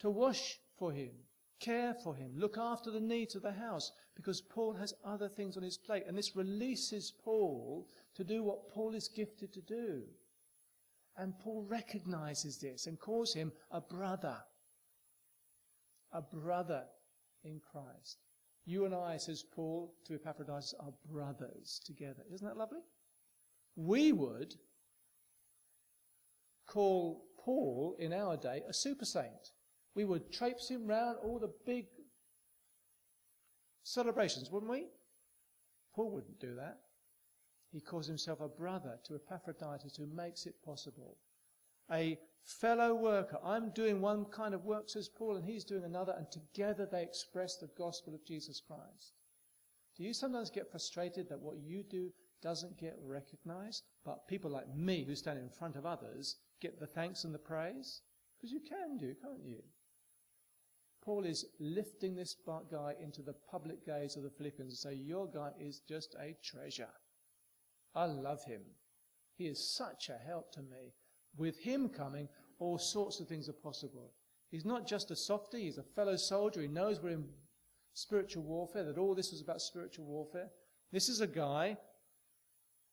to 0.01 0.11
wash 0.11 0.59
for 0.79 0.93
him, 0.93 1.13
care 1.59 1.95
for 1.95 2.15
him, 2.15 2.33
look 2.37 2.59
after 2.59 2.91
the 2.91 3.01
needs 3.01 3.35
of 3.35 3.43
the 3.43 3.53
house, 3.53 3.93
because 4.15 4.43
Paul 4.43 4.75
has 4.75 4.93
other 5.07 5.29
things 5.29 5.57
on 5.57 5.63
his 5.63 5.79
plate. 5.79 6.05
And 6.07 6.19
this 6.19 6.37
releases 6.37 7.15
Paul 7.25 7.89
to 8.15 8.25
do 8.25 8.43
what 8.43 8.71
Paul 8.71 8.95
is 8.95 9.09
gifted 9.09 9.55
to 9.55 9.63
do. 9.63 10.03
And 11.17 11.39
Paul 11.39 11.65
recognizes 11.69 12.59
this 12.59 12.87
and 12.87 12.99
calls 12.99 13.33
him 13.35 13.53
a 13.71 13.81
brother. 13.81 14.37
A 16.13 16.23
brother 16.23 16.85
in 17.45 17.61
Christ. 17.61 18.19
You 18.65 18.87
and 18.87 18.95
I, 18.95 19.19
says 19.19 19.45
Paul 19.55 19.95
to 20.07 20.15
Epaphroditus, 20.15 20.75
are 20.81 20.93
brothers 21.11 21.81
together. 21.85 22.23
Isn't 22.33 22.47
that 22.47 22.57
lovely? 22.57 22.81
We 23.77 24.13
would 24.13 24.55
call 26.67 27.27
Paul 27.45 27.97
in 27.99 28.13
our 28.13 28.37
day 28.37 28.63
a 28.69 28.73
super 28.73 29.05
saint. 29.05 29.53
We 29.95 30.05
would 30.05 30.33
traipse 30.33 30.69
him 30.69 30.87
round 30.87 31.19
all 31.23 31.39
the 31.39 31.53
big 31.67 31.87
celebrations, 33.83 34.51
wouldn't 34.51 34.73
we? 34.73 34.87
Paul 35.95 36.11
wouldn't 36.11 36.41
do 36.41 36.55
that. 36.57 36.79
He 37.75 37.81
calls 37.81 38.07
himself 38.07 38.41
a 38.41 38.47
brother 38.47 39.01
to 39.03 39.17
Epaphroditus 39.17 39.97
who 39.97 40.07
makes 40.07 40.47
it 40.47 40.63
possible. 40.65 41.19
A 41.91 42.17
fellow 42.45 42.95
worker. 42.95 43.37
I'm 43.43 43.71
doing 43.71 44.01
one 44.01 44.27
kind 44.27 44.55
of 44.55 44.65
work, 44.65 44.89
says 44.89 45.09
Paul, 45.09 45.35
and 45.35 45.45
he's 45.45 45.65
doing 45.65 45.83
another, 45.83 46.15
and 46.17 46.31
together 46.31 46.87
they 46.87 47.03
express 47.03 47.57
the 47.57 47.71
gospel 47.77 48.15
of 48.15 48.25
Jesus 48.25 48.61
Christ. 48.61 49.15
Do 49.97 50.05
you 50.05 50.15
sometimes 50.15 50.51
get 50.51 50.71
frustrated 50.71 51.29
that 51.29 51.41
what 51.41 51.59
you 51.59 51.83
do 51.83 52.13
doesn't 52.41 52.79
get 52.79 52.97
recognized, 53.03 53.83
but 54.05 54.29
people 54.29 54.53
like 54.53 54.73
me 54.73 55.03
who 55.03 55.17
stand 55.17 55.41
in 55.41 55.51
front 55.51 55.75
of 55.75 55.85
others 55.85 56.37
get 56.61 56.79
the 56.79 56.87
thanks 56.87 57.25
and 57.25 57.35
the 57.35 57.41
praise? 57.41 58.03
Because 58.37 58.53
you 58.53 58.61
can 58.61 58.99
do, 58.99 59.17
can't 59.21 59.45
you? 59.45 59.65
Paul 61.03 61.25
is 61.25 61.45
lifting 61.59 62.15
this 62.15 62.37
guy 62.71 62.95
into 63.03 63.23
the 63.23 63.35
public 63.51 63.85
gaze 63.85 64.17
of 64.17 64.23
the 64.23 64.31
Philippians 64.31 64.71
and 64.71 64.79
say, 64.79 64.95
Your 64.95 65.27
guy 65.27 65.51
is 65.59 65.81
just 65.81 66.15
a 66.21 66.37
treasure. 66.41 66.93
I 67.95 68.07
love 68.07 68.45
him. 68.45 68.63
He 69.37 69.47
is 69.47 69.75
such 69.77 70.09
a 70.09 70.27
help 70.27 70.53
to 70.53 70.63
me. 70.63 70.95
With 71.37 71.59
him 71.59 71.89
coming, 71.89 72.29
all 72.59 72.79
sorts 72.79 73.21
of 73.21 73.29
things 73.29 73.49
are 73.49 73.55
possible. 73.55 74.13
He's 74.51 74.65
not 74.65 74.87
just 74.87 75.11
a 75.11 75.17
softy, 75.17 75.63
he's 75.63 75.79
a 75.79 75.83
fellow 75.83 76.17
soldier. 76.17 76.61
He 76.63 76.69
knows 76.69 77.01
we're 77.01 77.11
in 77.11 77.29
spiritual 77.95 78.45
warfare, 78.45 78.85
that 78.85 78.99
all 78.99 79.15
this 79.15 79.33
was 79.33 79.41
about 79.41 79.61
spiritual 79.61 80.05
warfare. 80.05 80.51
This 80.93 81.09
is 81.09 81.21
a 81.21 81.27
guy 81.27 81.77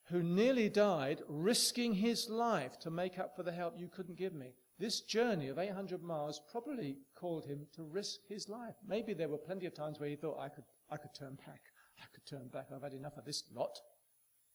who 0.05 0.23
nearly 0.23 0.69
died 0.69 1.21
risking 1.27 1.93
his 1.93 2.29
life 2.29 2.79
to 2.79 2.89
make 2.89 3.19
up 3.19 3.35
for 3.35 3.43
the 3.43 3.51
help 3.51 3.75
you 3.77 3.87
couldn't 3.87 4.17
give 4.17 4.33
me. 4.33 4.53
This 4.79 5.01
journey 5.01 5.47
of 5.49 5.59
800 5.59 6.01
miles 6.01 6.41
probably 6.51 6.97
called 7.15 7.45
him 7.45 7.67
to 7.75 7.83
risk 7.83 8.21
his 8.27 8.49
life. 8.49 8.73
Maybe 8.87 9.13
there 9.13 9.29
were 9.29 9.37
plenty 9.37 9.67
of 9.67 9.75
times 9.75 9.99
where 9.99 10.09
he 10.09 10.15
thought, 10.15 10.39
I 10.39 10.49
could, 10.49 10.63
I 10.89 10.97
could 10.97 11.13
turn 11.13 11.37
back. 11.45 11.61
I 11.99 12.05
could 12.13 12.25
turn 12.25 12.47
back. 12.47 12.67
I've 12.75 12.81
had 12.81 12.93
enough 12.93 13.17
of 13.17 13.25
this 13.25 13.43
lot. 13.53 13.77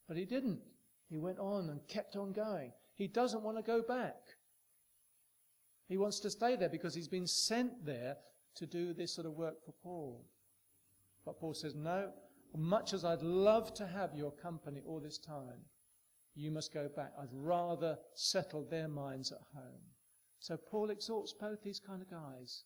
But 0.09 0.17
he 0.17 0.25
didn't. 0.25 0.61
He 1.09 1.19
went 1.19 1.39
on 1.39 1.71
and 1.71 1.87
kept 1.89 2.17
on 2.17 2.33
going. 2.33 2.73
He 2.95 3.07
doesn't 3.07 3.43
want 3.43 3.57
to 3.57 3.63
go 3.63 3.83
back. 3.83 4.17
He 5.89 5.97
wants 5.97 6.21
to 6.21 6.31
stay 6.31 6.57
there 6.57 6.69
because 6.69 6.95
he's 6.95 7.09
been 7.09 7.27
sent 7.27 7.85
there 7.85 8.17
to 8.57 8.67
do 8.67 8.93
this 8.93 9.15
sort 9.15 9.27
of 9.27 9.35
work 9.35 9.65
for 9.65 9.73
Paul. 9.83 10.25
But 11.25 11.39
Paul 11.39 11.55
says, 11.55 11.75
no, 11.75 12.11
much 12.57 12.93
as 12.93 13.05
I'd 13.05 13.23
love 13.23 13.75
to 13.75 13.87
have 13.87 14.15
your 14.15 14.33
company 14.33 14.81
all 14.87 15.01
this 15.01 15.19
time, 15.19 15.65
you 16.35 16.51
must 16.51 16.73
go 16.73 16.89
back. 16.95 17.13
I'd 17.21 17.29
rather 17.33 17.99
settle 18.15 18.65
their 18.65 18.89
minds 18.89 19.33
at 19.33 19.39
home. 19.55 19.81
So 20.39 20.57
Paul 20.57 20.91
exhorts 20.91 21.35
both 21.39 21.63
these 21.63 21.81
kind 21.81 22.03
of 22.03 22.11
guys. 22.11 22.65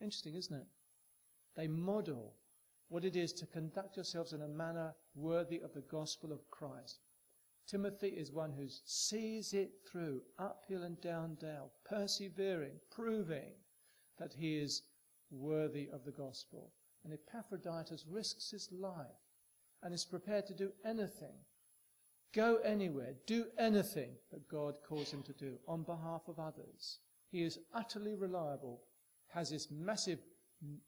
Interesting, 0.00 0.34
isn't 0.34 0.56
it? 0.56 0.66
They 1.56 1.66
model 1.66 2.34
what 2.90 3.06
it 3.06 3.16
is 3.16 3.32
to 3.32 3.46
conduct 3.46 3.96
yourselves 3.96 4.34
in 4.34 4.42
a 4.42 4.48
manner 4.48 4.94
worthy 5.14 5.60
of 5.60 5.72
the 5.72 5.80
gospel 5.90 6.32
of 6.32 6.46
Christ. 6.50 6.98
Timothy 7.66 8.08
is 8.08 8.30
one 8.30 8.52
who 8.52 8.66
sees 8.84 9.54
it 9.54 9.70
through, 9.90 10.20
uphill 10.38 10.82
and 10.82 11.00
down 11.00 11.36
dale, 11.40 11.72
persevering, 11.88 12.78
proving 12.90 13.54
that 14.18 14.34
he 14.34 14.58
is 14.58 14.82
worthy 15.30 15.88
of 15.90 16.04
the 16.04 16.10
gospel. 16.10 16.72
And 17.04 17.14
Epaphroditus 17.14 18.04
risks 18.06 18.50
his 18.50 18.68
life 18.70 19.06
and 19.82 19.94
is 19.94 20.04
prepared 20.04 20.46
to 20.48 20.54
do 20.54 20.72
anything 20.84 21.38
go 22.32 22.56
anywhere, 22.64 23.14
do 23.26 23.46
anything 23.58 24.12
that 24.30 24.48
God 24.48 24.74
calls 24.86 25.12
him 25.12 25.22
to 25.24 25.32
do 25.32 25.58
on 25.66 25.82
behalf 25.82 26.22
of 26.28 26.38
others. 26.38 26.98
He 27.30 27.42
is 27.42 27.58
utterly 27.74 28.14
reliable, 28.14 28.82
has 29.28 29.50
this 29.50 29.68
massive 29.70 30.20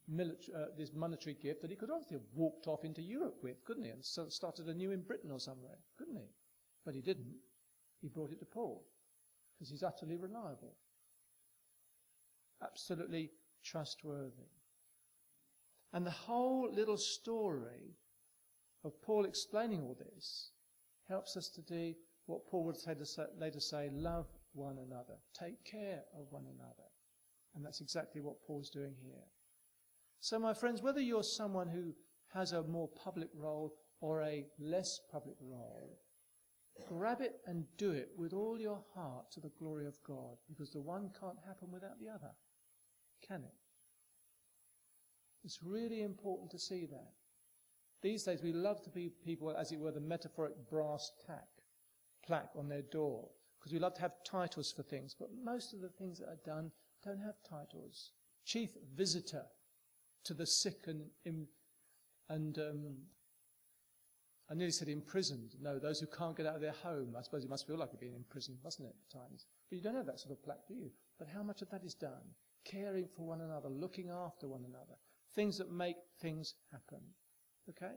military, 0.09 0.57
uh, 0.57 0.67
this 0.77 0.93
monetary 0.93 1.35
gift 1.35 1.63
that 1.63 1.71
he 1.71 1.77
could 1.77 1.91
obviously 1.91 2.17
have 2.17 2.27
walked 2.35 2.67
off 2.67 2.85
into 2.85 3.03
Europe 3.03 3.37
with, 3.43 3.65
couldn't 3.65 3.85
he, 3.85 3.91
and 3.91 4.05
started 4.05 4.69
anew 4.69 4.91
in 4.91 5.01
Britain 5.01 5.31
or 5.31 5.41
somewhere, 5.41 5.79
couldn't 5.97 6.17
he? 6.17 6.29
But 6.85 6.95
he 6.95 7.01
didn't. 7.01 7.35
He 8.01 8.09
brought 8.09 8.33
it 8.33 8.41
to 8.41 8.45
Paul 8.45 8.85
because 9.55 9.71
he's 9.71 9.83
utterly 9.83 10.17
reliable, 10.17 10.75
absolutely 12.63 13.31
trustworthy. 13.65 14.51
And 15.93 16.07
the 16.07 16.11
whole 16.11 16.71
little 16.73 16.97
story 16.97 17.97
of 18.85 19.01
Paul 19.03 19.25
explaining 19.25 19.83
all 19.83 19.97
this 19.99 20.51
helps 21.09 21.37
us 21.37 21.49
to 21.51 21.63
do 21.63 21.95
what 22.27 22.47
Paul 22.47 22.65
would 22.65 22.77
say 22.77 22.95
to 22.95 23.29
later 23.39 23.61
say, 23.61 23.91
love 23.93 24.27
one 24.55 24.79
another, 24.79 25.15
take 25.39 25.65
care 25.65 26.03
of 26.19 26.27
one 26.31 26.45
another. 26.45 26.89
And 27.55 27.65
that's 27.65 27.81
exactly 27.81 28.21
what 28.21 28.43
Paul's 28.47 28.71
doing 28.71 28.95
here. 29.03 29.25
So, 30.23 30.39
my 30.39 30.55
friends, 30.55 30.83
whether 30.83 31.01
you're 31.01 31.25
someone 31.25 31.67
who 31.67 31.95
has 32.33 32.53
a 32.53 32.63
more 32.63 32.89
public 32.89 33.29
role 33.35 33.75
or 34.01 34.23
a 34.23 34.47
less 34.61 35.01
public 35.11 35.35
role, 35.41 35.99
grab 36.87 37.21
it 37.21 37.41
and 37.45 37.65
do 37.77 37.91
it 37.91 38.11
with 38.17 38.33
all 38.33 38.57
your 38.61 38.85
heart 38.95 39.33
to 39.33 39.41
the 39.41 39.51
glory 39.59 39.85
of 39.85 39.99
God, 40.07 40.37
because 40.49 40.71
the 40.71 40.81
one 40.81 41.11
can't 41.21 41.39
happen 41.45 41.73
without 41.73 41.99
the 42.01 42.09
other, 42.09 42.31
can 43.27 43.43
it? 43.43 43.55
It's 45.43 45.59
really 45.61 46.03
important 46.03 46.53
to 46.53 46.59
see 46.59 46.87
that. 46.87 47.11
These 48.01 48.23
days, 48.23 48.45
we 48.45 48.53
love 48.53 48.81
to 48.83 48.91
be 48.91 49.11
people, 49.25 49.51
as 49.51 49.73
it 49.73 49.81
were, 49.81 49.91
the 49.91 50.01
metaphoric 50.01 50.53
brass 50.71 51.11
tack, 51.27 51.49
plaque 52.25 52.53
on 52.57 52.69
their 52.69 52.83
door, 52.83 53.29
because 53.59 53.73
we 53.73 53.81
love 53.81 53.95
to 53.95 54.03
have 54.03 54.23
titles 54.25 54.71
for 54.71 54.85
things, 54.85 55.17
but 55.19 55.31
most 55.45 55.75
of 55.75 55.81
the 55.81 55.91
things 55.91 56.21
that 56.21 56.29
are 56.29 56.39
done 56.45 56.71
don't 57.05 57.19
have 57.19 57.43
titles. 57.43 58.13
Chief 58.45 58.71
visitor 58.95 59.47
to 60.25 60.35
the 60.35 60.47
sick 60.47 60.87
and, 60.87 61.47
and 62.29 62.59
um, 62.59 62.97
I 64.51 64.55
nearly 64.55 64.73
said 64.73 64.89
imprisoned. 64.89 65.55
No, 65.61 65.79
those 65.79 66.01
who 66.01 66.07
can't 66.07 66.37
get 66.37 66.47
out 66.47 66.57
of 66.57 66.61
their 66.61 66.73
home. 66.73 67.15
I 67.19 67.23
suppose 67.23 67.45
it 67.45 67.51
must 67.51 67.67
feel 67.67 67.79
like 67.79 67.99
being 67.99 68.15
imprisoned, 68.15 68.59
mustn't 68.63 68.87
it, 68.87 68.95
at 68.95 69.21
times? 69.21 69.47
But 69.71 69.77
you 69.77 69.83
don't 69.83 69.97
have 69.97 70.07
that 70.07 70.21
sort 70.21 70.33
of 70.33 70.43
plaque, 70.45 70.67
do 70.69 70.75
you? 70.75 70.91
But 71.19 71.29
how 71.29 71.43
much 71.43 71.63
of 71.63 71.71
that 71.71 71.85
is 71.85 71.95
done? 71.95 72.35
Caring 72.65 73.09
for 73.17 73.27
one 73.27 73.41
another, 73.41 73.69
looking 73.69 74.11
after 74.11 74.49
one 74.49 74.65
another, 74.69 74.99
things 75.35 75.57
that 75.59 75.73
make 75.73 75.97
things 76.21 76.55
happen. 76.71 77.01
Okay? 77.71 77.95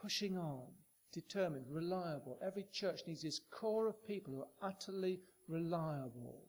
Pushing 0.00 0.38
on, 0.38 0.68
determined, 1.12 1.66
reliable. 1.68 2.38
Every 2.42 2.64
church 2.72 3.02
needs 3.06 3.22
this 3.22 3.40
core 3.50 3.86
of 3.86 4.06
people 4.06 4.32
who 4.32 4.40
are 4.40 4.70
utterly 4.70 5.20
reliable, 5.48 6.46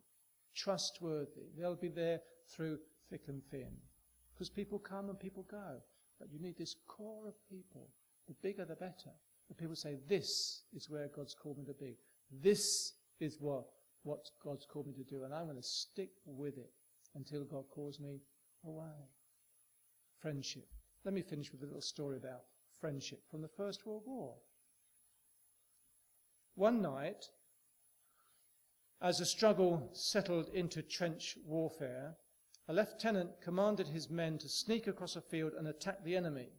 trustworthy. 0.55 1.49
They'll 1.57 1.75
be 1.75 1.89
there 1.89 2.21
through 2.55 2.79
thick 3.09 3.23
and 3.27 3.41
thin. 3.51 3.71
Because 4.35 4.49
people 4.49 4.79
come 4.79 5.09
and 5.09 5.19
people 5.19 5.45
go. 5.49 5.77
But 6.19 6.31
you 6.31 6.39
need 6.39 6.57
this 6.57 6.75
core 6.87 7.27
of 7.27 7.33
people. 7.49 7.89
The 8.27 8.35
bigger 8.43 8.65
the 8.65 8.75
better. 8.75 9.11
The 9.47 9.55
people 9.55 9.75
say, 9.75 9.97
this 10.09 10.63
is 10.73 10.89
where 10.89 11.09
God's 11.15 11.35
called 11.35 11.57
me 11.57 11.65
to 11.65 11.73
be. 11.73 11.97
This 12.43 12.93
is 13.19 13.37
what, 13.39 13.65
what 14.03 14.29
God's 14.43 14.65
called 14.65 14.87
me 14.87 14.93
to 14.93 15.03
do. 15.03 15.23
And 15.23 15.33
I'm 15.33 15.45
going 15.45 15.55
to 15.55 15.63
stick 15.63 16.09
with 16.25 16.57
it 16.57 16.71
until 17.15 17.43
God 17.45 17.65
calls 17.69 17.99
me 17.99 18.19
away. 18.65 19.09
Friendship. 20.21 20.67
Let 21.05 21.13
me 21.13 21.21
finish 21.21 21.51
with 21.51 21.61
a 21.61 21.65
little 21.65 21.81
story 21.81 22.17
about 22.17 22.41
friendship 22.81 23.21
from 23.29 23.41
the 23.41 23.47
First 23.47 23.85
World 23.85 24.03
War. 24.05 24.33
One 26.55 26.81
night, 26.81 27.25
as 29.01 29.19
the 29.19 29.25
struggle 29.25 29.89
settled 29.93 30.49
into 30.53 30.81
trench 30.81 31.37
warfare, 31.45 32.15
a 32.67 32.73
lieutenant 32.73 33.29
commanded 33.41 33.87
his 33.87 34.09
men 34.09 34.37
to 34.39 34.49
sneak 34.49 34.87
across 34.87 35.15
a 35.15 35.21
field 35.21 35.53
and 35.57 35.67
attack 35.67 36.03
the 36.03 36.15
enemy. 36.15 36.49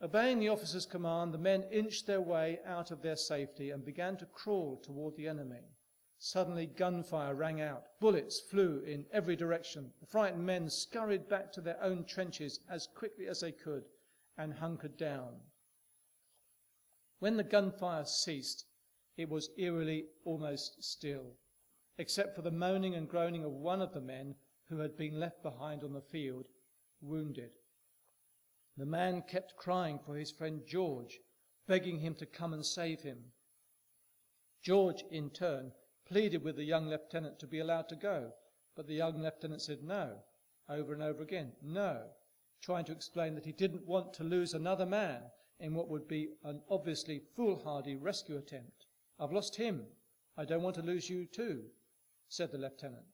Obeying 0.00 0.38
the 0.38 0.48
officer's 0.48 0.86
command, 0.86 1.32
the 1.32 1.38
men 1.38 1.64
inched 1.70 2.06
their 2.06 2.20
way 2.20 2.58
out 2.66 2.90
of 2.90 3.02
their 3.02 3.16
safety 3.16 3.70
and 3.70 3.84
began 3.84 4.16
to 4.16 4.26
crawl 4.26 4.80
toward 4.82 5.16
the 5.16 5.28
enemy. 5.28 5.62
Suddenly, 6.18 6.66
gunfire 6.66 7.34
rang 7.34 7.60
out. 7.60 7.84
Bullets 8.00 8.40
flew 8.40 8.80
in 8.86 9.06
every 9.12 9.34
direction. 9.34 9.92
The 10.00 10.06
frightened 10.06 10.46
men 10.46 10.70
scurried 10.70 11.28
back 11.28 11.52
to 11.52 11.60
their 11.60 11.82
own 11.82 12.04
trenches 12.04 12.60
as 12.70 12.86
quickly 12.86 13.26
as 13.26 13.40
they 13.40 13.52
could 13.52 13.84
and 14.38 14.54
hunkered 14.54 14.96
down. 14.96 15.34
When 17.18 17.36
the 17.36 17.44
gunfire 17.44 18.04
ceased, 18.04 18.66
it 19.16 19.28
was 19.28 19.50
eerily 19.58 20.06
almost 20.24 20.82
still, 20.82 21.36
except 21.98 22.34
for 22.34 22.42
the 22.42 22.50
moaning 22.50 22.94
and 22.94 23.08
groaning 23.08 23.44
of 23.44 23.52
one 23.52 23.82
of 23.82 23.92
the 23.92 24.00
men 24.00 24.34
who 24.72 24.78
had 24.78 24.96
been 24.96 25.20
left 25.20 25.42
behind 25.42 25.84
on 25.84 25.92
the 25.92 26.00
field, 26.00 26.46
wounded. 27.02 27.50
The 28.78 28.86
man 28.86 29.22
kept 29.28 29.54
crying 29.58 29.98
for 29.98 30.16
his 30.16 30.30
friend 30.30 30.62
George, 30.66 31.18
begging 31.68 31.98
him 31.98 32.14
to 32.14 32.26
come 32.26 32.54
and 32.54 32.64
save 32.64 33.02
him. 33.02 33.18
George, 34.62 35.04
in 35.10 35.28
turn, 35.28 35.72
pleaded 36.06 36.42
with 36.42 36.56
the 36.56 36.64
young 36.64 36.88
lieutenant 36.88 37.38
to 37.40 37.46
be 37.46 37.58
allowed 37.58 37.90
to 37.90 37.96
go, 37.96 38.32
but 38.74 38.86
the 38.86 38.94
young 38.94 39.20
lieutenant 39.20 39.60
said 39.60 39.82
no, 39.82 40.16
over 40.70 40.94
and 40.94 41.02
over 41.02 41.22
again, 41.22 41.52
no, 41.62 42.06
trying 42.62 42.86
to 42.86 42.92
explain 42.92 43.34
that 43.34 43.44
he 43.44 43.52
didn't 43.52 43.86
want 43.86 44.14
to 44.14 44.24
lose 44.24 44.54
another 44.54 44.86
man 44.86 45.20
in 45.60 45.74
what 45.74 45.88
would 45.90 46.08
be 46.08 46.30
an 46.44 46.62
obviously 46.70 47.20
foolhardy 47.36 47.94
rescue 47.94 48.38
attempt. 48.38 48.86
I've 49.20 49.32
lost 49.32 49.54
him. 49.56 49.84
I 50.38 50.46
don't 50.46 50.62
want 50.62 50.76
to 50.76 50.82
lose 50.82 51.10
you 51.10 51.26
too, 51.26 51.64
said 52.28 52.52
the 52.52 52.58
lieutenant. 52.58 53.04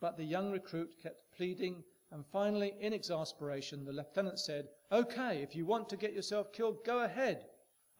But 0.00 0.16
the 0.16 0.24
young 0.24 0.50
recruit 0.50 0.98
kept 1.02 1.30
pleading, 1.36 1.84
and 2.10 2.26
finally, 2.26 2.74
in 2.80 2.94
exasperation, 2.94 3.84
the 3.84 3.92
lieutenant 3.92 4.38
said, 4.38 4.70
Okay, 4.90 5.42
if 5.42 5.54
you 5.54 5.66
want 5.66 5.90
to 5.90 5.96
get 5.98 6.14
yourself 6.14 6.52
killed, 6.54 6.84
go 6.86 7.00
ahead. 7.00 7.44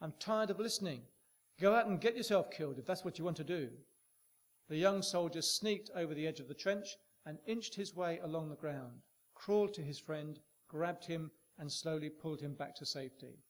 I'm 0.01 0.15
tired 0.19 0.49
of 0.49 0.59
listening. 0.59 1.03
Go 1.61 1.75
out 1.75 1.87
and 1.87 2.01
get 2.01 2.17
yourself 2.17 2.51
killed 2.51 2.79
if 2.79 2.87
that's 2.87 3.05
what 3.05 3.19
you 3.19 3.25
want 3.25 3.37
to 3.37 3.45
do. 3.45 3.69
The 4.69 4.79
young 4.79 5.03
soldier 5.03 5.43
sneaked 5.43 5.91
over 5.95 6.15
the 6.15 6.27
edge 6.27 6.41
of 6.41 6.49
the 6.49 6.55
trench 6.55 6.97
and 7.27 7.39
inched 7.47 7.75
his 7.75 7.95
way 7.95 8.19
along 8.21 8.49
the 8.49 8.57
ground, 8.57 9.03
crawled 9.35 9.75
to 9.75 9.83
his 9.83 9.99
friend, 9.99 10.41
grabbed 10.69 11.05
him, 11.05 11.31
and 11.59 11.71
slowly 11.71 12.09
pulled 12.09 12.41
him 12.41 12.55
back 12.55 12.75
to 12.77 12.87
safety. 12.87 13.45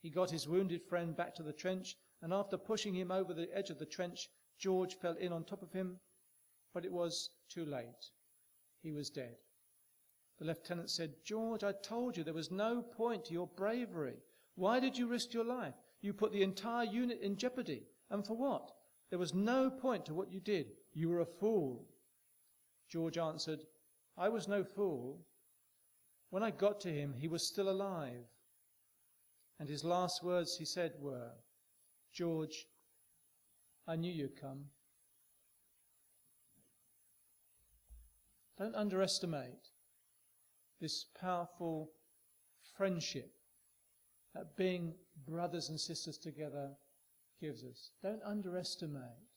He 0.00 0.08
got 0.08 0.30
his 0.30 0.48
wounded 0.48 0.82
friend 0.82 1.14
back 1.14 1.34
to 1.34 1.42
the 1.42 1.52
trench, 1.52 1.96
and 2.22 2.32
after 2.32 2.56
pushing 2.56 2.94
him 2.94 3.10
over 3.10 3.34
the 3.34 3.54
edge 3.54 3.68
of 3.68 3.78
the 3.78 3.84
trench, 3.84 4.30
George 4.58 4.94
fell 4.94 5.16
in 5.16 5.32
on 5.32 5.44
top 5.44 5.62
of 5.62 5.72
him 5.72 6.00
but 6.74 6.84
it 6.84 6.92
was 6.92 7.30
too 7.48 7.64
late. 7.64 8.10
He 8.82 8.92
was 8.92 9.10
dead. 9.10 9.36
The 10.38 10.46
lieutenant 10.46 10.90
said, 10.90 11.14
George, 11.24 11.62
I 11.64 11.72
told 11.72 12.16
you 12.16 12.24
there 12.24 12.32
was 12.32 12.50
no 12.50 12.80
point 12.80 13.26
to 13.26 13.32
your 13.32 13.48
bravery. 13.56 14.16
Why 14.54 14.80
did 14.80 14.96
you 14.96 15.06
risk 15.06 15.34
your 15.34 15.44
life? 15.44 15.74
You 16.00 16.14
put 16.14 16.32
the 16.32 16.42
entire 16.42 16.86
unit 16.86 17.20
in 17.20 17.36
jeopardy. 17.36 17.82
And 18.10 18.26
for 18.26 18.36
what? 18.36 18.70
There 19.10 19.18
was 19.18 19.34
no 19.34 19.70
point 19.70 20.06
to 20.06 20.14
what 20.14 20.32
you 20.32 20.40
did. 20.40 20.72
You 20.94 21.10
were 21.10 21.20
a 21.20 21.26
fool. 21.26 21.86
George 22.88 23.18
answered, 23.18 23.60
I 24.16 24.28
was 24.28 24.48
no 24.48 24.64
fool. 24.64 25.20
When 26.30 26.42
I 26.42 26.50
got 26.50 26.80
to 26.82 26.92
him, 26.92 27.14
he 27.16 27.28
was 27.28 27.48
still 27.48 27.68
alive. 27.68 28.24
And 29.58 29.68
his 29.68 29.84
last 29.84 30.22
words 30.22 30.56
he 30.56 30.64
said 30.64 30.92
were, 30.98 31.32
George, 32.12 32.66
I 33.86 33.96
knew 33.96 34.12
you'd 34.12 34.40
come. 34.40 34.64
Don't 38.60 38.76
underestimate 38.76 39.70
this 40.82 41.06
powerful 41.18 41.92
friendship 42.76 43.32
that 44.34 44.54
being 44.54 44.92
brothers 45.26 45.70
and 45.70 45.80
sisters 45.80 46.18
together 46.18 46.72
gives 47.40 47.64
us. 47.64 47.92
Don't 48.02 48.20
underestimate 48.22 49.30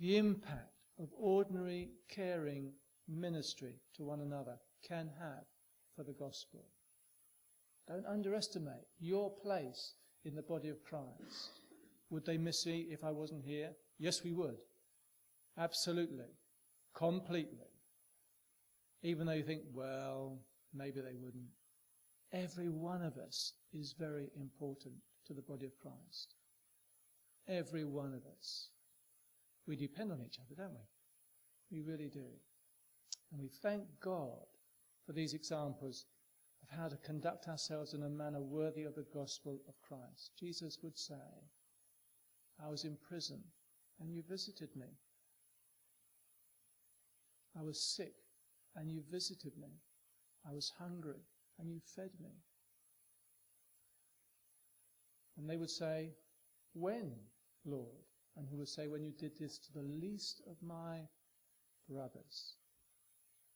the 0.00 0.16
impact 0.16 0.72
of 0.98 1.10
ordinary 1.14 1.90
caring 2.08 2.72
ministry 3.06 3.74
to 3.96 4.02
one 4.02 4.22
another 4.22 4.56
can 4.88 5.10
have 5.20 5.44
for 5.94 6.04
the 6.04 6.14
gospel. 6.14 6.64
Don't 7.86 8.06
underestimate 8.06 8.86
your 8.98 9.30
place 9.42 9.92
in 10.24 10.34
the 10.34 10.40
body 10.40 10.70
of 10.70 10.82
Christ. 10.84 11.60
Would 12.08 12.24
they 12.24 12.38
miss 12.38 12.64
me 12.64 12.86
if 12.90 13.04
I 13.04 13.10
wasn't 13.10 13.44
here? 13.44 13.72
Yes, 13.98 14.24
we 14.24 14.32
would. 14.32 14.56
Absolutely. 15.58 16.32
Completely 16.96 17.73
even 19.04 19.26
though 19.26 19.34
you 19.34 19.42
think, 19.42 19.62
well, 19.74 20.38
maybe 20.72 21.00
they 21.00 21.14
wouldn't. 21.14 21.44
Every 22.32 22.70
one 22.70 23.02
of 23.02 23.18
us 23.18 23.52
is 23.72 23.94
very 23.96 24.30
important 24.34 24.94
to 25.26 25.34
the 25.34 25.42
body 25.42 25.66
of 25.66 25.78
Christ. 25.78 26.34
Every 27.46 27.84
one 27.84 28.14
of 28.14 28.22
us. 28.36 28.70
We 29.68 29.76
depend 29.76 30.10
on 30.10 30.22
each 30.24 30.38
other, 30.38 30.54
don't 30.56 30.74
we? 30.74 31.82
We 31.82 31.90
really 31.90 32.08
do. 32.08 32.24
And 33.30 33.40
we 33.40 33.48
thank 33.62 33.84
God 34.00 34.46
for 35.06 35.12
these 35.12 35.34
examples 35.34 36.06
of 36.62 36.76
how 36.76 36.88
to 36.88 36.96
conduct 36.96 37.46
ourselves 37.46 37.92
in 37.92 38.04
a 38.04 38.08
manner 38.08 38.40
worthy 38.40 38.84
of 38.84 38.94
the 38.94 39.06
gospel 39.12 39.60
of 39.68 39.74
Christ. 39.82 40.30
Jesus 40.38 40.78
would 40.82 40.98
say, 40.98 41.14
I 42.64 42.70
was 42.70 42.84
in 42.84 42.96
prison 43.06 43.42
and 44.00 44.10
you 44.10 44.22
visited 44.26 44.70
me. 44.74 44.86
I 47.58 47.62
was 47.62 47.80
sick 47.80 48.14
and 48.76 48.90
you 48.90 49.02
visited 49.10 49.56
me. 49.56 49.80
I 50.48 50.52
was 50.52 50.72
hungry 50.78 51.22
and 51.58 51.70
you 51.70 51.80
fed 51.96 52.10
me. 52.20 52.30
And 55.36 55.48
they 55.48 55.56
would 55.56 55.70
say, 55.70 56.10
When, 56.74 57.12
Lord? 57.64 58.04
And 58.36 58.46
he 58.48 58.56
would 58.56 58.68
say, 58.68 58.88
When 58.88 59.02
you 59.02 59.12
did 59.12 59.32
this 59.38 59.58
to 59.58 59.72
the 59.72 59.82
least 59.82 60.42
of 60.48 60.56
my 60.62 61.00
brothers, 61.88 62.54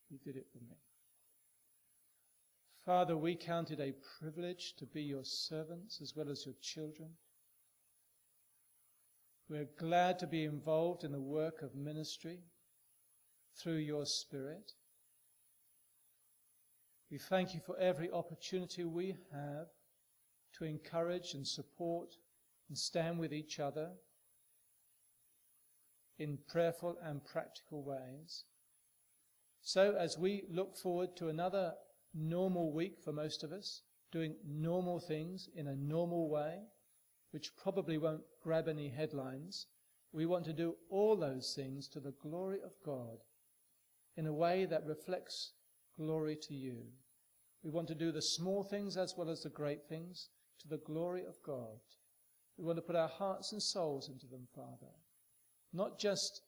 you 0.08 0.18
did 0.18 0.36
it 0.36 0.46
for 0.52 0.58
me. 0.58 0.76
Father, 2.84 3.16
we 3.16 3.34
count 3.34 3.70
it 3.70 3.80
a 3.80 3.94
privilege 4.18 4.74
to 4.78 4.86
be 4.86 5.02
your 5.02 5.24
servants 5.24 6.00
as 6.00 6.14
well 6.16 6.30
as 6.30 6.46
your 6.46 6.54
children. 6.62 7.10
We're 9.48 9.68
glad 9.78 10.18
to 10.20 10.26
be 10.26 10.44
involved 10.44 11.04
in 11.04 11.12
the 11.12 11.20
work 11.20 11.62
of 11.62 11.74
ministry 11.74 12.40
through 13.56 13.78
your 13.78 14.06
Spirit. 14.06 14.72
We 17.10 17.18
thank 17.18 17.54
you 17.54 17.60
for 17.60 17.78
every 17.78 18.10
opportunity 18.10 18.84
we 18.84 19.16
have 19.32 19.68
to 20.58 20.64
encourage 20.64 21.34
and 21.34 21.46
support 21.46 22.14
and 22.68 22.76
stand 22.76 23.18
with 23.18 23.32
each 23.32 23.58
other 23.58 23.90
in 26.18 26.38
prayerful 26.48 26.96
and 27.02 27.24
practical 27.24 27.82
ways. 27.82 28.44
So, 29.62 29.94
as 29.98 30.18
we 30.18 30.44
look 30.50 30.76
forward 30.76 31.16
to 31.16 31.28
another 31.28 31.74
normal 32.14 32.72
week 32.72 32.98
for 33.02 33.12
most 33.12 33.42
of 33.42 33.52
us, 33.52 33.82
doing 34.10 34.34
normal 34.46 34.98
things 34.98 35.48
in 35.54 35.68
a 35.68 35.76
normal 35.76 36.28
way, 36.28 36.58
which 37.30 37.56
probably 37.56 37.98
won't 37.98 38.22
grab 38.42 38.68
any 38.68 38.88
headlines. 38.88 39.66
We 40.12 40.26
want 40.26 40.44
to 40.46 40.52
do 40.52 40.76
all 40.88 41.16
those 41.16 41.52
things 41.54 41.88
to 41.88 42.00
the 42.00 42.14
glory 42.22 42.58
of 42.64 42.72
God 42.84 43.18
in 44.16 44.26
a 44.26 44.32
way 44.32 44.64
that 44.64 44.86
reflects 44.86 45.52
glory 45.98 46.36
to 46.48 46.54
you. 46.54 46.76
We 47.62 47.70
want 47.70 47.88
to 47.88 47.94
do 47.94 48.12
the 48.12 48.22
small 48.22 48.62
things 48.62 48.96
as 48.96 49.14
well 49.16 49.28
as 49.28 49.42
the 49.42 49.50
great 49.50 49.88
things 49.88 50.28
to 50.60 50.68
the 50.68 50.78
glory 50.78 51.24
of 51.24 51.42
God. 51.44 51.80
We 52.56 52.64
want 52.64 52.78
to 52.78 52.82
put 52.82 52.96
our 52.96 53.08
hearts 53.08 53.52
and 53.52 53.62
souls 53.62 54.08
into 54.08 54.26
them, 54.26 54.46
Father. 54.54 54.92
Not 55.72 55.98
just, 55.98 56.42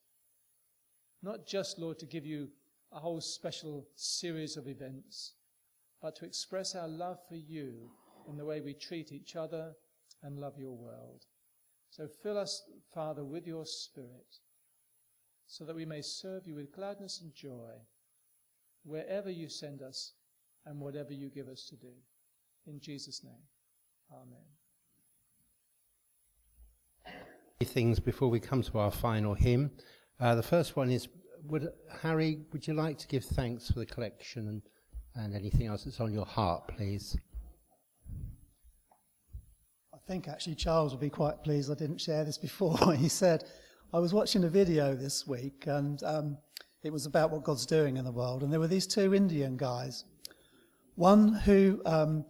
not 1.22 1.46
just, 1.46 1.78
Lord, 1.78 1.98
to 1.98 2.06
give 2.06 2.24
you 2.24 2.48
a 2.92 2.98
whole 2.98 3.20
special 3.20 3.86
series 3.96 4.56
of 4.56 4.66
events, 4.66 5.34
but 6.00 6.16
to 6.16 6.24
express 6.24 6.74
our 6.74 6.88
love 6.88 7.18
for 7.28 7.36
you 7.36 7.90
in 8.28 8.36
the 8.36 8.44
way 8.44 8.60
we 8.60 8.74
treat 8.74 9.12
each 9.12 9.36
other 9.36 9.72
and 10.22 10.38
love 10.38 10.58
your 10.58 10.76
world. 10.76 11.24
So 11.90 12.06
fill 12.22 12.38
us, 12.38 12.62
Father, 12.94 13.24
with 13.24 13.46
your 13.46 13.66
Spirit, 13.66 14.38
so 15.46 15.64
that 15.64 15.76
we 15.76 15.84
may 15.84 16.02
serve 16.02 16.46
you 16.46 16.54
with 16.54 16.72
gladness 16.72 17.20
and 17.20 17.34
joy 17.34 17.74
wherever 18.84 19.30
you 19.30 19.48
send 19.48 19.82
us 19.82 20.12
and 20.66 20.80
whatever 20.80 21.12
you 21.12 21.30
give 21.30 21.48
us 21.48 21.66
to 21.68 21.76
do. 21.76 21.92
In 22.66 22.80
Jesus' 22.80 23.22
name, 23.24 23.42
Amen. 24.12 24.38
Things 27.62 28.00
before 28.00 28.28
we 28.28 28.40
come 28.40 28.62
to 28.62 28.78
our 28.78 28.90
final 28.90 29.34
hymn. 29.34 29.70
Uh, 30.18 30.34
the 30.34 30.42
first 30.42 30.76
one 30.76 30.90
is 30.90 31.08
would, 31.44 31.68
Harry, 32.02 32.40
would 32.52 32.66
you 32.66 32.74
like 32.74 32.98
to 32.98 33.06
give 33.06 33.24
thanks 33.24 33.70
for 33.70 33.78
the 33.78 33.86
collection 33.86 34.48
and, 34.48 34.62
and 35.14 35.34
anything 35.34 35.66
else 35.66 35.84
that's 35.84 36.00
on 36.00 36.12
your 36.12 36.26
heart, 36.26 36.68
please? 36.68 37.16
I 39.94 39.98
think 40.06 40.28
actually 40.28 40.56
Charles 40.56 40.92
would 40.92 41.00
be 41.00 41.10
quite 41.10 41.42
pleased 41.44 41.70
I 41.70 41.74
didn't 41.74 42.00
share 42.00 42.24
this 42.24 42.38
before. 42.38 42.94
he 42.96 43.08
said, 43.08 43.44
I 43.92 43.98
was 43.98 44.12
watching 44.12 44.44
a 44.44 44.48
video 44.48 44.94
this 44.94 45.26
week 45.26 45.64
and 45.66 46.02
um, 46.02 46.38
it 46.82 46.92
was 46.92 47.06
about 47.06 47.30
what 47.30 47.44
God's 47.44 47.66
doing 47.66 47.96
in 47.96 48.04
the 48.04 48.12
world. 48.12 48.42
And 48.42 48.52
there 48.52 48.60
were 48.60 48.66
these 48.66 48.86
two 48.86 49.14
Indian 49.14 49.56
guys. 49.56 50.04
One 50.94 51.32
who, 51.32 51.82
um, 51.84 52.24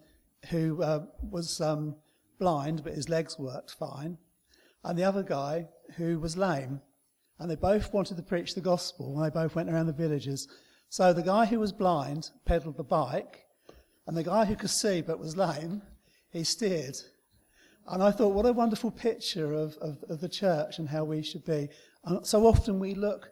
who 0.48 0.82
uh, 0.82 1.06
was 1.30 1.60
um, 1.60 1.96
blind, 2.38 2.82
but 2.82 2.94
his 2.94 3.08
legs 3.08 3.38
worked 3.38 3.72
fine. 3.72 4.18
And 4.84 4.98
the 4.98 5.04
other 5.04 5.22
guy 5.22 5.68
who 5.96 6.18
was 6.18 6.36
lame. 6.36 6.80
And 7.38 7.50
they 7.50 7.56
both 7.56 7.92
wanted 7.92 8.16
to 8.16 8.22
preach 8.22 8.54
the 8.54 8.60
gospel. 8.60 9.14
And 9.14 9.24
they 9.24 9.30
both 9.30 9.54
went 9.54 9.70
around 9.70 9.86
the 9.86 9.92
villages. 9.92 10.48
So 10.88 11.12
the 11.12 11.22
guy 11.22 11.46
who 11.46 11.60
was 11.60 11.72
blind 11.72 12.30
pedaled 12.44 12.76
the 12.76 12.84
bike. 12.84 13.44
And 14.06 14.16
the 14.16 14.24
guy 14.24 14.44
who 14.44 14.56
could 14.56 14.70
see 14.70 15.00
but 15.00 15.20
was 15.20 15.36
lame, 15.36 15.82
he 16.30 16.42
steered. 16.42 16.96
And 17.86 18.02
I 18.02 18.10
thought, 18.10 18.34
what 18.34 18.46
a 18.46 18.52
wonderful 18.52 18.90
picture 18.90 19.52
of, 19.52 19.76
of, 19.78 20.02
of 20.08 20.20
the 20.20 20.28
church 20.28 20.78
and 20.78 20.88
how 20.88 21.04
we 21.04 21.22
should 21.22 21.44
be. 21.44 21.68
And 22.04 22.26
so 22.26 22.46
often 22.46 22.78
we 22.78 22.94
look, 22.94 23.30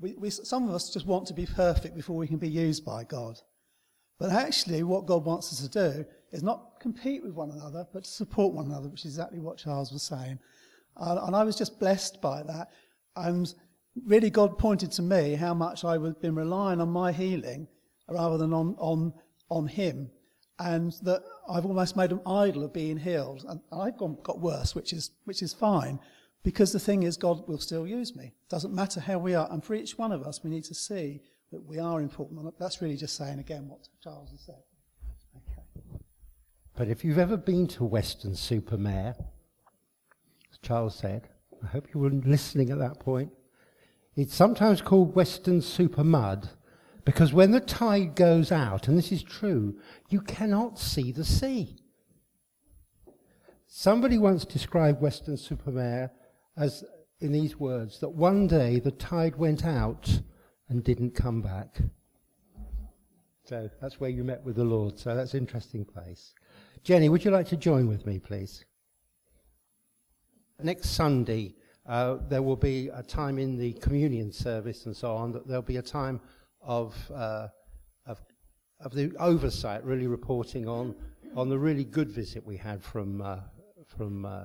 we, 0.00 0.14
we, 0.14 0.30
some 0.30 0.68
of 0.68 0.74
us 0.74 0.90
just 0.92 1.06
want 1.06 1.26
to 1.26 1.34
be 1.34 1.46
perfect 1.46 1.96
before 1.96 2.16
we 2.16 2.28
can 2.28 2.38
be 2.38 2.48
used 2.48 2.84
by 2.84 3.04
God. 3.04 3.38
But 4.18 4.30
actually, 4.30 4.82
what 4.82 5.06
God 5.06 5.24
wants 5.24 5.52
us 5.52 5.66
to 5.66 5.68
do 5.68 6.04
is 6.32 6.42
not 6.42 6.80
compete 6.80 7.22
with 7.22 7.32
one 7.32 7.50
another, 7.50 7.86
but 7.92 8.04
to 8.04 8.10
support 8.10 8.54
one 8.54 8.66
another, 8.66 8.88
which 8.88 9.04
is 9.04 9.12
exactly 9.12 9.38
what 9.38 9.58
Charles 9.58 9.92
was 9.92 10.02
saying. 10.02 10.38
And, 10.96 11.18
and 11.20 11.36
I 11.36 11.44
was 11.44 11.56
just 11.56 11.78
blessed 11.78 12.20
by 12.20 12.42
that. 12.42 12.70
And 13.16 13.52
really, 14.06 14.30
God 14.30 14.58
pointed 14.58 14.92
to 14.92 15.02
me 15.02 15.34
how 15.34 15.54
much 15.54 15.84
I 15.84 15.92
had 15.98 16.20
been 16.20 16.34
relying 16.34 16.80
on 16.80 16.90
my 16.90 17.12
healing 17.12 17.68
rather 18.08 18.38
than 18.38 18.52
on, 18.52 18.74
on, 18.78 19.12
on 19.50 19.68
Him. 19.68 20.10
And 20.58 20.92
that 21.02 21.22
I've 21.48 21.66
almost 21.66 21.96
made 21.96 22.10
an 22.10 22.20
idol 22.26 22.64
of 22.64 22.72
being 22.72 22.98
healed. 22.98 23.44
And 23.48 23.60
I've 23.72 23.96
gone, 23.96 24.18
got 24.24 24.40
worse, 24.40 24.74
which 24.74 24.92
is, 24.92 25.10
which 25.24 25.42
is 25.42 25.54
fine. 25.54 26.00
Because 26.42 26.72
the 26.72 26.78
thing 26.78 27.02
is, 27.02 27.16
God 27.16 27.46
will 27.48 27.58
still 27.58 27.86
use 27.86 28.16
me. 28.16 28.32
Doesn't 28.48 28.74
matter 28.74 29.00
how 29.00 29.18
we 29.18 29.34
are. 29.34 29.48
And 29.50 29.62
for 29.62 29.74
each 29.74 29.98
one 29.98 30.12
of 30.12 30.22
us, 30.22 30.42
we 30.42 30.50
need 30.50 30.64
to 30.64 30.74
see 30.74 31.20
that 31.50 31.64
we 31.64 31.78
are 31.78 32.00
important. 32.00 32.58
That's 32.58 32.80
really 32.80 32.96
just 32.96 33.16
saying 33.16 33.38
again 33.38 33.68
what 33.68 33.88
Charles 34.02 34.30
has 34.30 34.40
said. 34.40 34.62
Okay. 35.36 35.62
But 36.76 36.88
if 36.88 37.04
you've 37.04 37.18
ever 37.18 37.36
been 37.36 37.66
to 37.68 37.84
Weston-super-Mare, 37.84 39.16
as 39.18 40.58
Charles 40.62 40.94
said, 40.94 41.28
I 41.62 41.66
hope 41.66 41.88
you 41.92 42.00
were 42.00 42.10
listening 42.10 42.70
at 42.70 42.78
that 42.78 43.00
point. 43.00 43.32
It's 44.14 44.34
sometimes 44.34 44.80
called 44.80 45.16
Western 45.16 45.60
Super 45.60 46.04
Mud, 46.04 46.50
because 47.04 47.32
when 47.32 47.50
the 47.50 47.60
tide 47.60 48.14
goes 48.14 48.52
out, 48.52 48.86
and 48.86 48.96
this 48.96 49.10
is 49.10 49.22
true, 49.22 49.78
you 50.08 50.20
cannot 50.20 50.78
see 50.78 51.10
the 51.10 51.24
sea. 51.24 51.78
Somebody 53.66 54.18
once 54.18 54.44
described 54.44 55.00
Weston-super-Mare 55.00 56.12
as 56.58 56.84
in 57.20 57.32
these 57.32 57.56
words 57.58 58.00
that 58.00 58.10
one 58.10 58.46
day 58.46 58.80
the 58.80 58.90
tide 58.90 59.36
went 59.36 59.64
out 59.64 60.20
and 60.68 60.84
didn't 60.84 61.14
come 61.14 61.40
back. 61.40 61.78
So 63.44 63.70
that's 63.80 63.98
where 63.98 64.10
you 64.10 64.24
met 64.24 64.44
with 64.44 64.56
the 64.56 64.64
Lord. 64.64 64.98
So 64.98 65.14
that's 65.14 65.32
an 65.32 65.40
interesting 65.40 65.84
place. 65.84 66.34
Jenny, 66.82 67.08
would 67.08 67.24
you 67.24 67.30
like 67.30 67.48
to 67.48 67.56
join 67.56 67.88
with 67.88 68.04
me, 68.04 68.18
please? 68.18 68.64
Next 70.62 70.90
Sunday, 70.90 71.54
uh, 71.86 72.18
there 72.28 72.42
will 72.42 72.56
be 72.56 72.88
a 72.92 73.02
time 73.02 73.38
in 73.38 73.56
the 73.56 73.72
communion 73.74 74.32
service 74.32 74.84
and 74.86 74.94
so 74.94 75.14
on, 75.14 75.32
that 75.32 75.46
there'll 75.46 75.62
be 75.62 75.78
a 75.78 75.82
time 75.82 76.20
of, 76.60 76.94
uh, 77.14 77.48
of, 78.04 78.20
of 78.80 78.92
the 78.92 79.16
oversight, 79.18 79.82
really 79.84 80.06
reporting 80.06 80.68
on, 80.68 80.94
on 81.34 81.48
the 81.48 81.58
really 81.58 81.84
good 81.84 82.10
visit 82.10 82.44
we 82.44 82.56
had 82.56 82.82
from, 82.82 83.22
uh, 83.22 83.38
from 83.86 84.26
uh, 84.26 84.44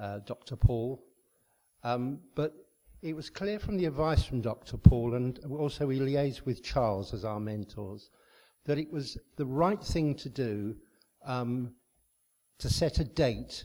uh, 0.00 0.20
Dr. 0.20 0.56
Paul. 0.56 1.02
Um, 1.84 2.20
but 2.34 2.54
it 3.02 3.14
was 3.14 3.30
clear 3.30 3.58
from 3.58 3.76
the 3.76 3.86
advice 3.86 4.24
from 4.24 4.40
Dr. 4.40 4.76
Paul, 4.76 5.14
and 5.14 5.38
also 5.50 5.86
we 5.86 5.98
liaised 5.98 6.44
with 6.44 6.62
Charles 6.62 7.12
as 7.12 7.24
our 7.24 7.40
mentors, 7.40 8.10
that 8.64 8.78
it 8.78 8.92
was 8.92 9.18
the 9.36 9.46
right 9.46 9.82
thing 9.82 10.14
to 10.16 10.28
do 10.28 10.76
um, 11.24 11.74
to 12.58 12.68
set 12.68 12.98
a 12.98 13.04
date 13.04 13.64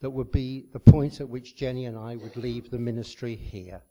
that 0.00 0.10
would 0.10 0.32
be 0.32 0.66
the 0.72 0.80
point 0.80 1.20
at 1.20 1.28
which 1.28 1.54
Jenny 1.54 1.84
and 1.84 1.96
I 1.96 2.16
would 2.16 2.36
leave 2.36 2.70
the 2.70 2.78
ministry 2.78 3.36
here. 3.36 3.82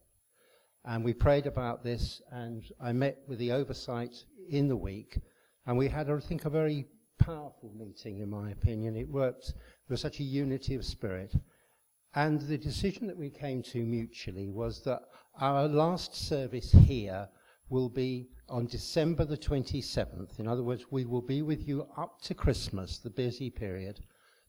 And 0.84 1.06
we 1.06 1.14
prayed 1.14 1.46
about 1.46 1.84
this, 1.84 2.22
and 2.32 2.64
I 2.80 2.92
met 2.92 3.20
with 3.28 3.38
the 3.38 3.52
oversight 3.52 4.16
in 4.50 4.68
the 4.68 4.76
week, 4.76 5.20
and 5.68 5.78
we 5.78 5.88
had, 5.88 6.10
I 6.10 6.20
think, 6.20 6.46
a 6.46 6.50
very 6.50 6.88
powerful 7.20 7.72
meeting, 7.78 8.20
in 8.20 8.30
my 8.32 8.50
opinion. 8.50 8.98
It 8.98 9.08
worked, 9.08 9.54
there 9.54 9.94
was 9.94 10.02
such 10.02 10.20
a 10.20 10.24
unity 10.24 10.74
of 10.74 10.84
spirit. 10.84 11.36
And 12.14 12.42
the 12.42 12.58
decision 12.58 13.08
that 13.08 13.18
we 13.18 13.30
came 13.30 13.64
to 13.64 13.86
mutually 13.86 14.50
was 14.50 14.84
that 14.84 15.04
our 15.40 15.68
last 15.68 16.14
service 16.14 16.72
here 16.72 17.30
will 17.70 17.88
be 17.88 18.28
on 18.50 18.66
December 18.66 19.24
the 19.24 19.38
27th. 19.38 20.40
In 20.40 20.48
other 20.48 20.64
words, 20.64 20.92
we 20.92 21.06
will 21.06 21.22
be 21.22 21.42
with 21.42 21.66
you 21.68 21.88
up 21.98 22.22
to 22.24 22.34
Christmas, 22.34 22.98
the 22.98 23.10
busy 23.10 23.50
period. 23.50 24.02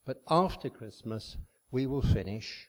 But 0.04 0.22
after 0.28 0.68
Christmas, 0.68 1.36
we 1.70 1.86
will 1.86 2.02
finish. 2.02 2.68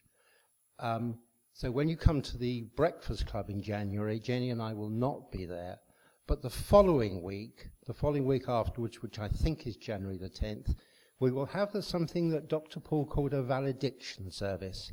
Um, 0.77 1.17
so 1.53 1.71
when 1.71 1.89
you 1.89 1.97
come 1.97 2.21
to 2.21 2.37
the 2.37 2.61
Breakfast 2.75 3.25
Club 3.25 3.49
in 3.49 3.63
January, 3.63 4.19
Jenny 4.19 4.51
and 4.51 4.61
I 4.61 4.73
will 4.73 4.89
not 4.89 5.31
be 5.31 5.45
there. 5.45 5.79
But 6.27 6.43
the 6.43 6.49
following 6.51 7.23
week, 7.23 7.69
the 7.87 7.93
following 7.93 8.25
week 8.25 8.47
afterwards, 8.47 9.01
which 9.01 9.17
I 9.17 9.27
think 9.27 9.65
is 9.65 9.75
January 9.75 10.17
the 10.17 10.29
10th, 10.29 10.75
we 11.23 11.31
will 11.31 11.45
have 11.45 11.71
something 11.79 12.27
that 12.27 12.49
Dr. 12.49 12.81
Paul 12.81 13.05
called 13.05 13.33
a 13.33 13.41
valediction 13.41 14.29
service. 14.29 14.91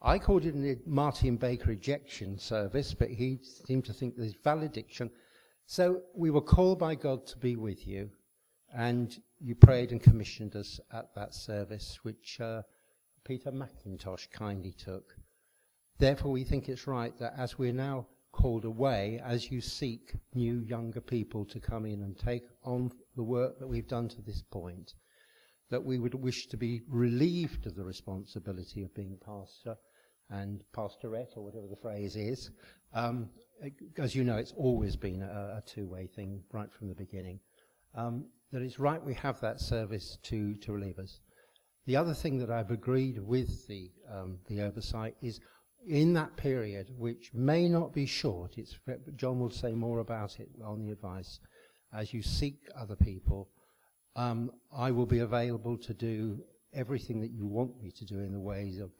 I 0.00 0.18
called 0.18 0.46
it 0.46 0.54
a 0.54 0.78
Martin 0.88 1.36
Baker 1.36 1.72
ejection 1.72 2.38
service, 2.38 2.94
but 2.94 3.10
he 3.10 3.40
seemed 3.66 3.84
to 3.84 3.92
think 3.92 4.16
there's 4.16 4.32
valediction. 4.42 5.10
So 5.66 6.00
we 6.14 6.30
were 6.30 6.40
called 6.40 6.78
by 6.78 6.94
God 6.94 7.26
to 7.26 7.36
be 7.36 7.56
with 7.56 7.86
you, 7.86 8.08
and 8.74 9.14
you 9.40 9.54
prayed 9.54 9.92
and 9.92 10.02
commissioned 10.02 10.56
us 10.56 10.80
at 10.90 11.14
that 11.14 11.34
service, 11.34 11.98
which 12.02 12.40
uh, 12.40 12.62
Peter 13.22 13.52
McIntosh 13.52 14.30
kindly 14.30 14.72
took. 14.72 15.16
Therefore, 15.98 16.32
we 16.32 16.44
think 16.44 16.70
it's 16.70 16.86
right 16.86 17.14
that 17.18 17.34
as 17.36 17.58
we're 17.58 17.74
now 17.74 18.06
called 18.32 18.64
away, 18.64 19.20
as 19.22 19.50
you 19.50 19.60
seek 19.60 20.14
new, 20.34 20.60
younger 20.60 21.02
people 21.02 21.44
to 21.44 21.60
come 21.60 21.84
in 21.84 22.00
and 22.04 22.18
take 22.18 22.46
on 22.64 22.90
the 23.16 23.22
work 23.22 23.58
that 23.58 23.68
we've 23.68 23.86
done 23.86 24.08
to 24.08 24.22
this 24.22 24.40
point, 24.40 24.94
that 25.70 25.84
we 25.84 25.98
would 25.98 26.14
wish 26.14 26.46
to 26.48 26.56
be 26.56 26.82
relieved 26.88 27.66
of 27.66 27.74
the 27.74 27.84
responsibility 27.84 28.82
of 28.82 28.94
being 28.94 29.18
pastor 29.24 29.76
and 30.30 30.62
pastorette, 30.74 31.32
or 31.36 31.44
whatever 31.44 31.66
the 31.66 31.76
phrase 31.76 32.16
is. 32.16 32.50
Um, 32.94 33.30
as 33.96 34.14
you 34.14 34.24
know, 34.24 34.36
it's 34.36 34.54
always 34.56 34.96
been 34.96 35.22
a, 35.22 35.58
a 35.58 35.62
two-way 35.66 36.06
thing 36.06 36.42
right 36.52 36.72
from 36.72 36.88
the 36.88 36.94
beginning. 36.94 37.40
Um, 37.94 38.26
that 38.52 38.62
it's 38.62 38.78
right 38.78 39.04
we 39.04 39.14
have 39.14 39.40
that 39.40 39.60
service 39.60 40.18
to, 40.24 40.54
to 40.56 40.72
relieve 40.72 40.98
us. 40.98 41.20
The 41.86 41.96
other 41.96 42.14
thing 42.14 42.38
that 42.38 42.50
I've 42.50 42.70
agreed 42.70 43.18
with 43.18 43.66
the, 43.66 43.90
um, 44.12 44.38
the 44.48 44.60
oversight 44.60 45.16
is 45.22 45.40
in 45.86 46.12
that 46.14 46.36
period, 46.36 46.88
which 46.96 47.30
may 47.32 47.68
not 47.68 47.94
be 47.94 48.04
short, 48.04 48.58
it's, 48.58 48.78
John 49.16 49.38
will 49.38 49.50
say 49.50 49.72
more 49.72 50.00
about 50.00 50.38
it 50.38 50.50
on 50.64 50.80
the 50.84 50.92
advice, 50.92 51.40
as 51.92 52.12
you 52.12 52.22
seek 52.22 52.58
other 52.78 52.96
people, 52.96 53.48
um, 54.18 54.50
I 54.76 54.90
will 54.90 55.06
be 55.06 55.20
available 55.20 55.78
to 55.78 55.94
do 55.94 56.40
everything 56.74 57.20
that 57.20 57.30
you 57.30 57.46
want 57.46 57.80
me 57.80 57.92
to 57.92 58.04
do 58.04 58.18
in 58.18 58.32
the 58.32 58.40
ways 58.40 58.80
of 58.80 58.90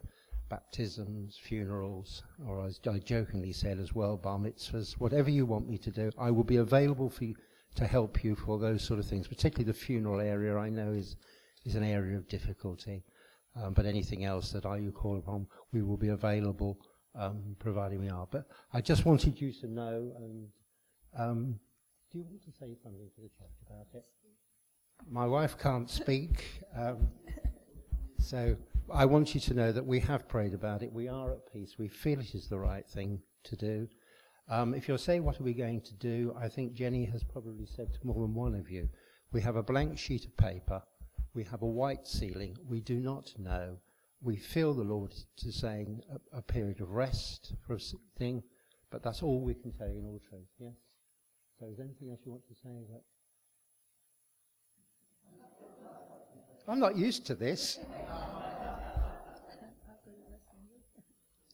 baptisms, 0.48 1.36
funerals, 1.42 2.22
or 2.46 2.64
as 2.64 2.78
I 2.88 3.00
jokingly 3.00 3.52
said 3.52 3.80
as 3.80 3.92
well, 3.92 4.16
bar 4.16 4.38
mitzvahs, 4.38 4.92
whatever 4.92 5.28
you 5.28 5.44
want 5.44 5.68
me 5.68 5.76
to 5.78 5.90
do, 5.90 6.12
I 6.16 6.30
will 6.30 6.44
be 6.44 6.58
available 6.58 7.10
for 7.10 7.24
you 7.24 7.34
to 7.74 7.84
help 7.84 8.22
you 8.22 8.36
for 8.36 8.60
those 8.60 8.84
sort 8.84 9.00
of 9.00 9.06
things. 9.06 9.26
Particularly 9.26 9.70
the 9.70 9.78
funeral 9.78 10.20
area, 10.20 10.56
I 10.56 10.70
know 10.70 10.92
is 10.92 11.16
is 11.64 11.74
an 11.74 11.82
area 11.82 12.16
of 12.16 12.28
difficulty. 12.28 13.02
Um, 13.56 13.72
but 13.72 13.86
anything 13.86 14.24
else 14.24 14.52
that 14.52 14.64
I 14.64 14.76
you 14.76 14.92
call 14.92 15.18
upon, 15.18 15.48
we 15.72 15.82
will 15.82 15.96
be 15.96 16.08
available, 16.08 16.78
um, 17.16 17.56
providing 17.58 18.00
we 18.00 18.08
are. 18.08 18.28
But 18.30 18.46
I 18.72 18.80
just 18.80 19.04
wanted 19.04 19.40
you 19.40 19.52
to 19.60 19.66
know. 19.66 20.12
And 20.16 20.48
um, 21.18 21.60
do 22.12 22.18
you 22.18 22.24
want 22.24 22.44
to 22.44 22.52
say 22.52 22.76
something 22.84 23.10
to 23.16 23.20
the 23.20 23.28
church 23.36 23.56
about 23.66 23.88
it? 23.94 24.04
My 25.10 25.26
wife 25.26 25.56
can't 25.58 25.88
speak, 25.88 26.62
um, 26.76 27.08
so 28.18 28.56
I 28.92 29.04
want 29.04 29.34
you 29.34 29.40
to 29.40 29.54
know 29.54 29.72
that 29.72 29.84
we 29.84 30.00
have 30.00 30.28
prayed 30.28 30.54
about 30.54 30.82
it. 30.82 30.92
We 30.92 31.08
are 31.08 31.32
at 31.32 31.52
peace. 31.52 31.76
We 31.78 31.88
feel 31.88 32.20
it 32.20 32.34
is 32.34 32.48
the 32.48 32.58
right 32.58 32.86
thing 32.86 33.20
to 33.44 33.56
do. 33.56 33.88
Um, 34.50 34.74
if 34.74 34.88
you're 34.88 34.98
saying, 34.98 35.24
what 35.24 35.40
are 35.40 35.44
we 35.44 35.52
going 35.52 35.82
to 35.82 35.94
do? 35.94 36.34
I 36.38 36.48
think 36.48 36.72
Jenny 36.72 37.04
has 37.06 37.22
probably 37.22 37.66
said 37.66 37.92
to 37.92 38.06
more 38.06 38.22
than 38.22 38.34
one 38.34 38.54
of 38.54 38.70
you, 38.70 38.88
we 39.30 39.42
have 39.42 39.56
a 39.56 39.62
blank 39.62 39.98
sheet 39.98 40.24
of 40.24 40.36
paper. 40.36 40.82
We 41.34 41.44
have 41.44 41.62
a 41.62 41.66
white 41.66 42.06
ceiling. 42.06 42.56
We 42.66 42.80
do 42.80 42.98
not 43.00 43.32
know. 43.38 43.76
We 44.22 44.36
feel 44.36 44.72
the 44.72 44.82
Lord 44.82 45.12
is 45.12 45.60
saying 45.60 46.02
a, 46.10 46.38
a 46.38 46.42
period 46.42 46.80
of 46.80 46.90
rest 46.90 47.54
for 47.66 47.74
a 47.74 47.80
thing, 48.18 48.42
but 48.90 49.02
that's 49.02 49.22
all 49.22 49.40
we 49.40 49.54
can 49.54 49.72
tell 49.72 49.88
you 49.88 49.98
in 49.98 50.06
all 50.06 50.20
truth. 50.28 50.48
Yes? 50.58 50.72
So 51.60 51.66
is 51.66 51.76
there 51.76 51.86
anything 51.86 52.10
else 52.10 52.20
you 52.24 52.32
want 52.32 52.48
to 52.48 52.54
say? 52.54 52.86
I'm 56.68 56.78
not 56.78 56.96
used 56.96 57.24
to 57.26 57.34
this. 57.34 57.78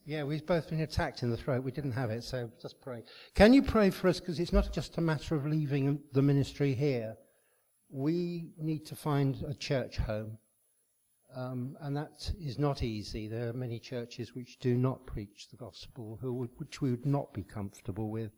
Yeah, 0.04 0.24
we've 0.24 0.44
both 0.44 0.68
been 0.68 0.80
attacked 0.80 1.22
in 1.22 1.30
the 1.30 1.36
throat. 1.36 1.62
We 1.62 1.70
didn't 1.70 1.92
have 1.92 2.10
it, 2.10 2.24
so 2.24 2.50
just 2.60 2.80
pray. 2.82 3.04
Can 3.34 3.54
you 3.54 3.62
pray 3.62 3.90
for 3.90 4.08
us? 4.08 4.18
Because 4.18 4.40
it's 4.40 4.52
not 4.52 4.72
just 4.72 4.98
a 4.98 5.00
matter 5.00 5.36
of 5.36 5.46
leaving 5.46 6.00
the 6.12 6.20
ministry 6.20 6.74
here. 6.74 7.16
We 7.90 8.50
need 8.58 8.84
to 8.86 8.96
find 8.96 9.42
a 9.48 9.54
church 9.54 9.98
home. 9.98 10.36
Um, 11.34 11.76
and 11.80 11.96
that 11.96 12.32
is 12.40 12.58
not 12.58 12.82
easy. 12.82 13.28
There 13.28 13.48
are 13.48 13.54
many 13.54 13.78
churches 13.78 14.34
which 14.34 14.58
do 14.58 14.76
not 14.76 15.06
preach 15.06 15.48
the 15.48 15.56
gospel, 15.56 16.18
who, 16.20 16.48
which 16.56 16.82
we 16.82 16.90
would 16.90 17.06
not 17.06 17.32
be 17.32 17.44
comfortable 17.44 18.10
with. 18.10 18.32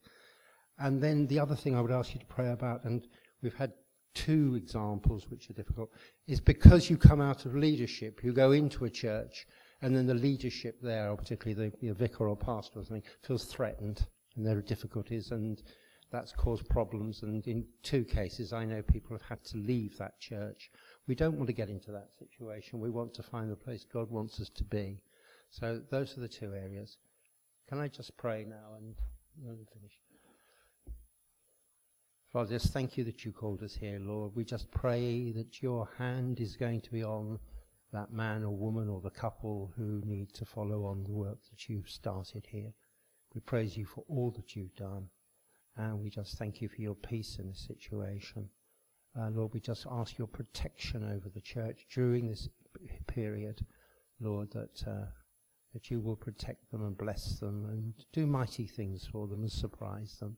And 0.78 1.02
then 1.02 1.26
the 1.26 1.40
other 1.40 1.56
thing 1.56 1.74
I 1.74 1.80
would 1.80 1.90
ask 1.90 2.12
you 2.14 2.20
to 2.20 2.26
pray 2.26 2.50
about, 2.50 2.84
and 2.84 3.06
we've 3.42 3.54
had 3.54 3.72
two 4.16 4.54
examples 4.56 5.30
which 5.30 5.50
are 5.50 5.52
difficult, 5.52 5.90
is 6.26 6.40
because 6.40 6.88
you 6.90 6.96
come 6.96 7.20
out 7.20 7.44
of 7.44 7.54
leadership, 7.54 8.24
you 8.24 8.32
go 8.32 8.52
into 8.52 8.86
a 8.86 8.90
church, 8.90 9.46
and 9.82 9.94
then 9.94 10.06
the 10.06 10.14
leadership 10.14 10.80
there, 10.80 11.10
or 11.10 11.16
particularly 11.16 11.70
the 11.82 11.92
vicar 11.92 12.28
or 12.28 12.36
pastor 12.36 12.80
or 12.80 12.84
something, 12.84 13.02
feels 13.22 13.44
threatened, 13.44 14.06
and 14.34 14.46
there 14.46 14.56
are 14.56 14.62
difficulties, 14.62 15.30
and 15.32 15.62
that's 16.10 16.32
caused 16.32 16.66
problems. 16.68 17.22
And 17.22 17.46
in 17.46 17.66
two 17.82 18.04
cases, 18.04 18.52
I 18.52 18.64
know 18.64 18.80
people 18.80 19.14
have 19.14 19.28
had 19.28 19.44
to 19.44 19.58
leave 19.58 19.98
that 19.98 20.18
church. 20.18 20.70
We 21.06 21.14
don't 21.14 21.36
want 21.36 21.48
to 21.48 21.52
get 21.52 21.68
into 21.68 21.92
that 21.92 22.08
situation. 22.18 22.80
We 22.80 22.90
want 22.90 23.12
to 23.14 23.22
find 23.22 23.50
the 23.50 23.56
place 23.56 23.84
God 23.84 24.10
wants 24.10 24.40
us 24.40 24.48
to 24.56 24.64
be. 24.64 25.02
So 25.50 25.82
those 25.90 26.16
are 26.16 26.20
the 26.20 26.28
two 26.28 26.54
areas. 26.54 26.96
Can 27.68 27.80
I 27.80 27.88
just 27.88 28.16
pray 28.16 28.46
now 28.48 28.76
and, 28.78 28.94
and 29.46 29.66
finish? 29.68 29.98
Father, 32.32 32.50
just 32.58 32.72
thank 32.72 32.96
you 32.96 33.04
that 33.04 33.24
you 33.24 33.32
called 33.32 33.62
us 33.62 33.74
here, 33.74 33.98
Lord. 34.00 34.32
We 34.34 34.44
just 34.44 34.70
pray 34.70 35.32
that 35.32 35.62
your 35.62 35.88
hand 35.96 36.40
is 36.40 36.56
going 36.56 36.80
to 36.82 36.90
be 36.90 37.02
on 37.02 37.38
that 37.92 38.12
man 38.12 38.42
or 38.42 38.54
woman 38.54 38.88
or 38.88 39.00
the 39.00 39.10
couple 39.10 39.72
who 39.76 40.02
need 40.04 40.34
to 40.34 40.44
follow 40.44 40.84
on 40.84 41.04
the 41.04 41.12
work 41.12 41.38
that 41.50 41.68
you've 41.68 41.88
started 41.88 42.44
here. 42.50 42.72
We 43.34 43.40
praise 43.40 43.76
you 43.76 43.86
for 43.86 44.04
all 44.08 44.32
that 44.32 44.56
you've 44.56 44.74
done. 44.74 45.08
And 45.76 46.00
we 46.00 46.10
just 46.10 46.36
thank 46.36 46.60
you 46.60 46.68
for 46.68 46.80
your 46.80 46.94
peace 46.94 47.38
in 47.38 47.48
this 47.48 47.66
situation. 47.66 48.48
Uh, 49.18 49.30
Lord, 49.30 49.54
we 49.54 49.60
just 49.60 49.86
ask 49.90 50.18
your 50.18 50.26
protection 50.26 51.04
over 51.04 51.28
the 51.28 51.40
church 51.40 51.86
during 51.92 52.28
this 52.28 52.48
period, 53.06 53.64
Lord, 54.20 54.50
that, 54.52 54.82
uh, 54.86 55.06
that 55.72 55.90
you 55.90 56.00
will 56.00 56.16
protect 56.16 56.70
them 56.70 56.84
and 56.84 56.98
bless 56.98 57.38
them 57.38 57.66
and 57.66 57.94
do 58.12 58.26
mighty 58.26 58.66
things 58.66 59.06
for 59.10 59.26
them 59.26 59.40
and 59.40 59.52
surprise 59.52 60.16
them. 60.18 60.36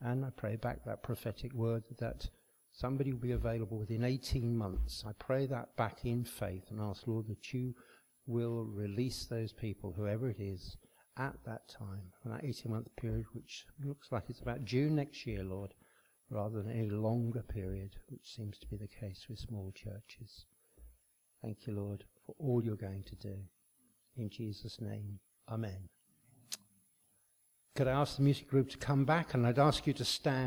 And 0.00 0.24
I 0.24 0.30
pray 0.30 0.56
back 0.56 0.84
that 0.84 1.02
prophetic 1.02 1.52
word 1.52 1.84
that 1.98 2.28
somebody 2.72 3.12
will 3.12 3.20
be 3.20 3.32
available 3.32 3.78
within 3.78 4.04
18 4.04 4.56
months. 4.56 5.04
I 5.06 5.12
pray 5.18 5.46
that 5.46 5.76
back 5.76 6.04
in 6.04 6.24
faith 6.24 6.64
and 6.70 6.80
ask, 6.80 7.06
Lord, 7.06 7.26
that 7.28 7.52
you 7.52 7.74
will 8.26 8.64
release 8.64 9.26
those 9.26 9.52
people, 9.52 9.94
whoever 9.96 10.28
it 10.28 10.40
is, 10.40 10.76
at 11.18 11.34
that 11.46 11.68
time, 11.68 12.12
for 12.22 12.28
that 12.28 12.44
18 12.44 12.70
month 12.70 12.88
period, 12.96 13.24
which 13.32 13.64
looks 13.82 14.12
like 14.12 14.24
it's 14.28 14.40
about 14.40 14.64
June 14.64 14.96
next 14.96 15.26
year, 15.26 15.42
Lord, 15.42 15.72
rather 16.28 16.62
than 16.62 16.90
a 16.90 16.94
longer 16.94 17.42
period, 17.42 17.96
which 18.08 18.34
seems 18.34 18.58
to 18.58 18.66
be 18.66 18.76
the 18.76 18.88
case 18.88 19.26
with 19.28 19.38
small 19.38 19.72
churches. 19.74 20.44
Thank 21.42 21.66
you, 21.66 21.74
Lord, 21.74 22.04
for 22.26 22.34
all 22.38 22.62
you're 22.62 22.76
going 22.76 23.04
to 23.04 23.16
do. 23.16 23.36
In 24.16 24.28
Jesus' 24.28 24.80
name, 24.80 25.20
Amen. 25.48 25.88
Could 27.76 27.88
I 27.88 28.00
ask 28.00 28.16
the 28.16 28.22
music 28.22 28.48
group 28.48 28.70
to 28.70 28.78
come 28.78 29.04
back 29.04 29.34
and 29.34 29.46
I'd 29.46 29.58
ask 29.58 29.86
you 29.86 29.92
to 29.92 30.04
stand? 30.04 30.44